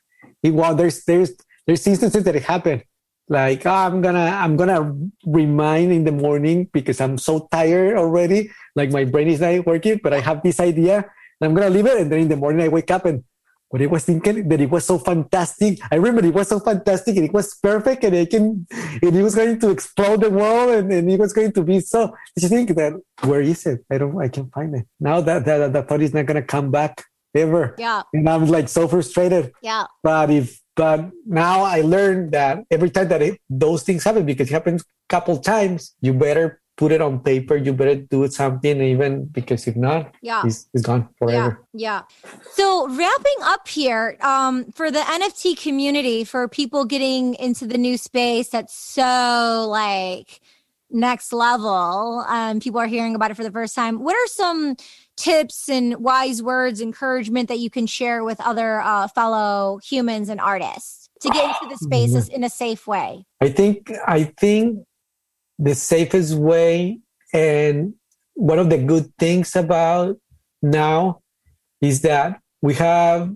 [0.44, 0.78] It won't.
[0.78, 1.32] There's there's
[1.66, 2.84] there's instances that it happened.
[3.30, 4.94] Like oh, I'm gonna I'm gonna
[5.26, 8.52] remind in the morning because I'm so tired already.
[8.76, 10.98] Like my brain is not working, but I have this idea.
[11.40, 13.24] And I'm gonna leave it, and then in the morning I wake up and
[13.72, 15.80] what I was thinking that it was so fantastic.
[15.90, 18.68] I remember it was so fantastic and it was perfect and it can
[19.02, 21.80] and it was going to explode the world and, and it was going to be
[21.80, 22.94] so did you think that
[23.24, 23.86] where is it?
[23.90, 24.86] I don't I can't find it.
[25.00, 27.76] Now that that, that thought is not gonna come back ever.
[27.78, 28.04] Yeah.
[28.14, 29.54] And I'm like so frustrated.
[29.62, 29.86] Yeah.
[30.04, 34.50] But if but now I learned that every time that it, those things happen, because
[34.50, 38.82] it happens a couple times, you better put it on paper, you better do something
[38.82, 41.64] even because if not, yeah, it's, it's gone forever.
[41.74, 42.32] Yeah, yeah.
[42.54, 47.98] So wrapping up here, um, for the NFT community, for people getting into the new
[47.98, 50.42] space that's so like
[50.90, 54.02] next level, um, people are hearing about it for the first time.
[54.02, 54.76] What are some
[55.18, 60.42] tips and wise words, encouragement that you can share with other uh, fellow humans and
[60.42, 63.24] artists to get into the spaces in a safe way?
[63.40, 64.80] I think I think
[65.62, 67.00] the safest way
[67.34, 67.94] and
[68.34, 70.18] one of the good things about
[70.62, 71.22] now
[71.82, 73.32] is that we have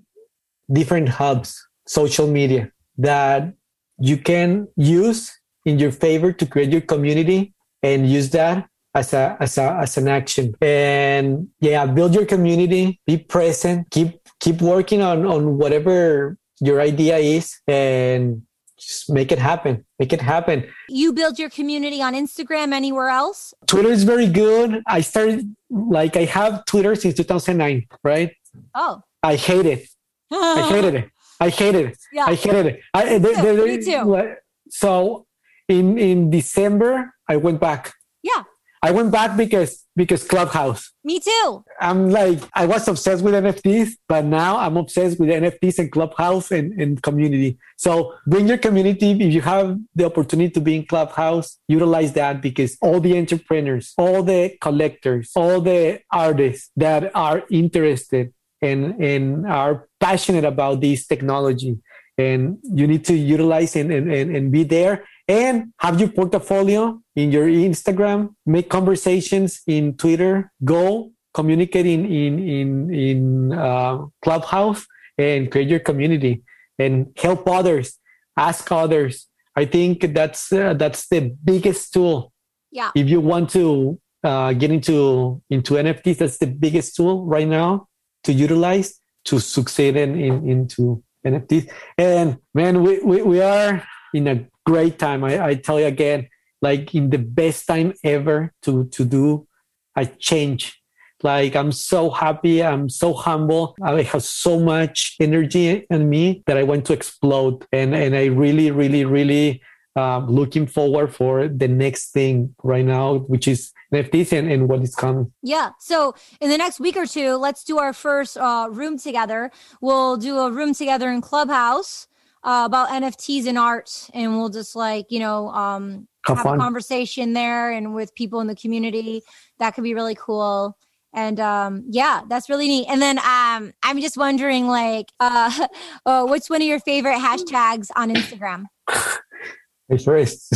[0.71, 1.55] different hubs
[1.87, 3.53] social media that
[3.99, 5.31] you can use
[5.65, 7.53] in your favor to create your community
[7.83, 10.55] and use that as a as a as an action.
[10.61, 17.17] And yeah build your community be present keep keep working on on whatever your idea
[17.17, 18.41] is and
[18.77, 19.85] just make it happen.
[19.99, 20.67] Make it happen.
[20.89, 23.53] You build your community on Instagram anywhere else?
[23.67, 24.83] Twitter is very good.
[24.87, 28.31] I started like I have Twitter since 2009, right?
[28.73, 29.01] Oh.
[29.23, 29.87] I hate it.
[30.31, 31.09] I hated it.
[31.39, 31.97] I hated it.
[32.13, 32.25] Yeah.
[32.25, 32.79] I hated it.
[32.93, 33.65] I, Me too.
[33.65, 34.35] Me too.
[34.69, 35.25] So
[35.67, 37.93] in in December, I went back.
[38.23, 38.43] Yeah.
[38.81, 40.91] I went back because because Clubhouse.
[41.03, 41.63] Me too.
[41.79, 46.51] I'm like I was obsessed with NFTs, but now I'm obsessed with NFTs and Clubhouse
[46.51, 47.57] and, and community.
[47.77, 49.11] So bring your community.
[49.11, 53.93] If you have the opportunity to be in Clubhouse, utilize that because all the entrepreneurs,
[53.97, 61.07] all the collectors, all the artists that are interested and and are passionate about this
[61.07, 61.77] technology
[62.17, 66.99] and you need to utilize and, and, and, and be there and have your portfolio
[67.15, 74.85] in your Instagram, make conversations in Twitter, go communicate in in in, in uh, Clubhouse,
[75.17, 76.43] and create your community
[76.79, 77.99] and help others,
[78.37, 79.27] ask others.
[79.55, 82.31] I think that's uh, that's the biggest tool.
[82.71, 82.91] Yeah.
[82.95, 87.87] If you want to uh, get into into NFTs, that's the biggest tool right now
[88.23, 91.71] to utilize to succeed in, in into NFTs.
[91.97, 95.23] And man, we, we, we are in a great time.
[95.23, 96.27] I, I tell you again,
[96.61, 99.47] like in the best time ever to to do
[99.95, 100.81] a change.
[101.23, 102.63] Like I'm so happy.
[102.63, 103.75] I'm so humble.
[103.81, 107.65] I have so much energy in me that I want to explode.
[107.71, 109.61] And and I really, really, really
[109.95, 114.81] um, looking forward for the next thing right now, which is NFTs and, and what
[114.81, 115.31] is coming.
[115.41, 115.69] Yeah.
[115.79, 119.51] So in the next week or two, let's do our first uh, room together.
[119.79, 122.07] We'll do a room together in Clubhouse
[122.45, 126.57] uh, about NFTs and art, and we'll just like you know um, Have have a
[126.57, 129.23] conversation there and with people in the community.
[129.59, 130.77] That could be really cool.
[131.15, 132.87] And um, yeah, that's really neat.
[132.89, 135.67] And then um, I'm just wondering, like, uh,
[136.05, 138.65] uh, what's one of your favorite hashtags on Instagram?
[139.89, 140.51] My first,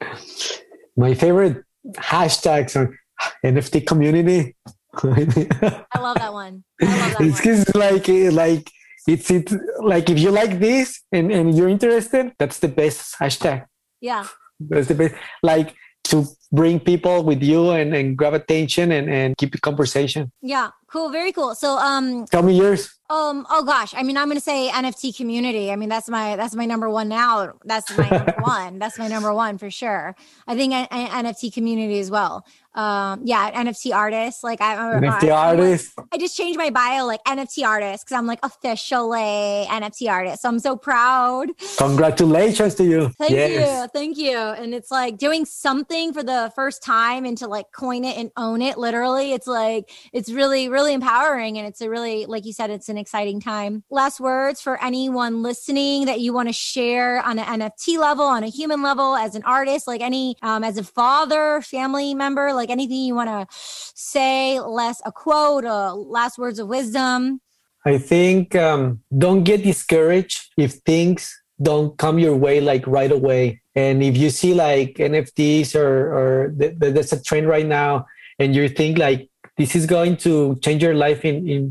[0.96, 1.64] my favorite
[1.96, 2.96] hashtags on
[3.44, 4.54] NFT community.
[4.94, 6.62] I love that one.
[6.80, 7.80] I love that it's one.
[7.80, 8.70] like like
[9.06, 13.66] it's it like if you like this and and you're interested, that's the best hashtag.
[14.00, 14.26] Yeah.
[14.60, 15.14] That's the best.
[15.42, 15.74] Like
[16.04, 20.32] to bring people with you and and grab attention and and keep the conversation.
[20.42, 20.70] Yeah.
[20.90, 21.10] Cool.
[21.10, 21.54] Very cool.
[21.54, 22.96] So um, Tell me yours.
[23.08, 23.46] Um.
[23.50, 23.92] Oh gosh.
[23.96, 25.72] I mean, I'm gonna say NFT community.
[25.72, 27.54] I mean, that's my that's my number one now.
[27.64, 28.78] That's my number one.
[28.78, 30.14] That's my number one for sure.
[30.46, 32.44] I think I, I- NFT community as well.
[32.74, 33.22] Um.
[33.24, 33.50] Yeah.
[33.64, 34.44] NFT artists.
[34.44, 34.74] Like I.
[34.74, 35.92] I- NFT I- artist.
[36.12, 40.42] I just changed my bio like NFT artist because I'm like officially NFT artist.
[40.42, 41.50] So I'm so proud.
[41.78, 43.08] Congratulations to you.
[43.18, 43.82] Thank yes.
[43.82, 43.88] you.
[43.92, 44.38] Thank you.
[44.38, 48.30] And it's like doing something for the first time and to like coin it and
[48.36, 49.32] own it literally.
[49.32, 51.58] It's like, it's really, really empowering.
[51.58, 53.84] And it's a really, like you said, it's an exciting time.
[53.90, 58.42] Last words for anyone listening that you want to share on an NFT level, on
[58.42, 62.70] a human level, as an artist, like any, um, as a father, family member, like
[62.70, 67.40] anything you want to say, less a quote, uh, last words of wisdom.
[67.84, 73.60] I think um, don't get discouraged if things don't come your way like right away.
[73.74, 78.06] And if you see like NFTs or, or th- th- there's a trend right now,
[78.38, 79.29] and you think like
[79.60, 81.62] this is going to change your life in in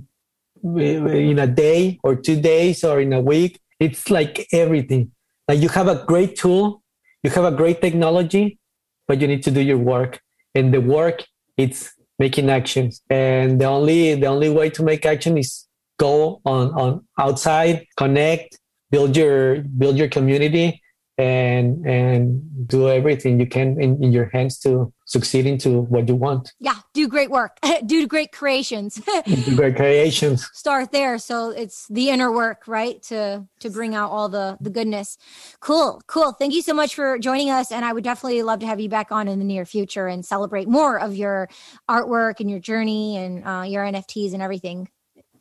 [0.78, 5.12] in a day or two days or in a week, it's like everything.
[5.48, 6.84] Like you have a great tool,
[7.24, 8.60] you have a great technology,
[9.08, 10.22] but you need to do your work.
[10.54, 11.24] And the work,
[11.58, 11.80] it's
[12.20, 13.02] making actions.
[13.10, 15.66] And the only the only way to make action is
[15.98, 18.58] go on on outside connect
[18.92, 20.82] build your build your community
[21.18, 26.16] and and do everything you can in, in your hands to succeed to what you
[26.16, 26.54] want.
[26.60, 26.76] Yeah.
[26.94, 27.58] Do great work.
[27.86, 28.96] do great creations.
[29.26, 30.48] do great creations.
[30.54, 31.18] Start there.
[31.18, 35.18] So it's the inner work right to to bring out all the the goodness.
[35.60, 36.32] Cool cool.
[36.34, 38.90] Thank you so much for joining us and i would definitely love to have you
[38.90, 41.50] back on in the near future and celebrate more of your
[41.90, 44.88] artwork and your journey and uh, your nfts and everything.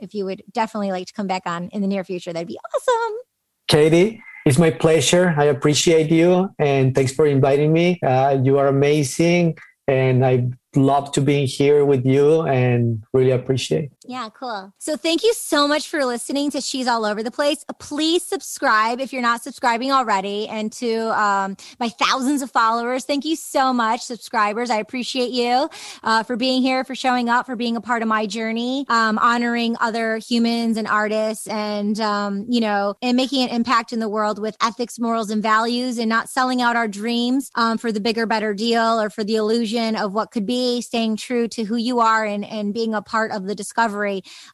[0.00, 2.58] If you would definitely like to come back on in the near future that'd be
[2.74, 3.18] awesome.
[3.66, 5.34] Katie it's my pleasure.
[5.36, 8.00] I appreciate you and thanks for inviting me.
[8.02, 9.58] Uh, you are amazing
[9.88, 10.46] and i
[10.76, 14.72] love to be here with you and really appreciate Yeah, cool.
[14.78, 17.62] So thank you so much for listening to She's All Over the Place.
[17.78, 20.48] Please subscribe if you're not subscribing already.
[20.48, 24.70] And to um, my thousands of followers, thank you so much, subscribers.
[24.70, 25.68] I appreciate you
[26.02, 29.18] uh, for being here, for showing up, for being a part of my journey, um,
[29.18, 34.08] honoring other humans and artists and, um, you know, and making an impact in the
[34.08, 38.00] world with ethics, morals, and values and not selling out our dreams um, for the
[38.00, 41.76] bigger, better deal or for the illusion of what could be staying true to who
[41.76, 43.97] you are and, and being a part of the discovery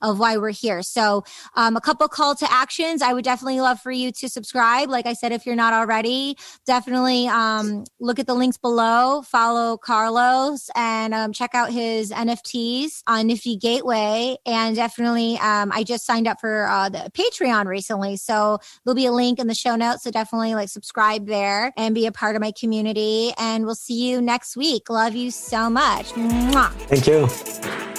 [0.02, 0.82] of why we're here.
[0.82, 3.02] So, um, a couple call to actions.
[3.02, 4.88] I would definitely love for you to subscribe.
[4.88, 9.76] Like I said, if you're not already, definitely um, look at the links below, follow
[9.76, 14.36] Carlos, and um, check out his NFTs on Nifty Gateway.
[14.46, 18.16] And definitely, um, I just signed up for uh, the Patreon recently.
[18.16, 20.04] So, there'll be a link in the show notes.
[20.04, 23.32] So, definitely like subscribe there and be a part of my community.
[23.38, 24.88] And we'll see you next week.
[24.88, 26.06] Love you so much.
[26.12, 26.70] Mwah.
[26.88, 27.93] Thank you.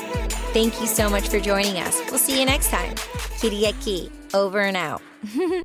[0.56, 2.02] Thank you so much for joining us.
[2.10, 2.96] We'll see you next time.
[3.42, 5.02] Kiriaki, over and out.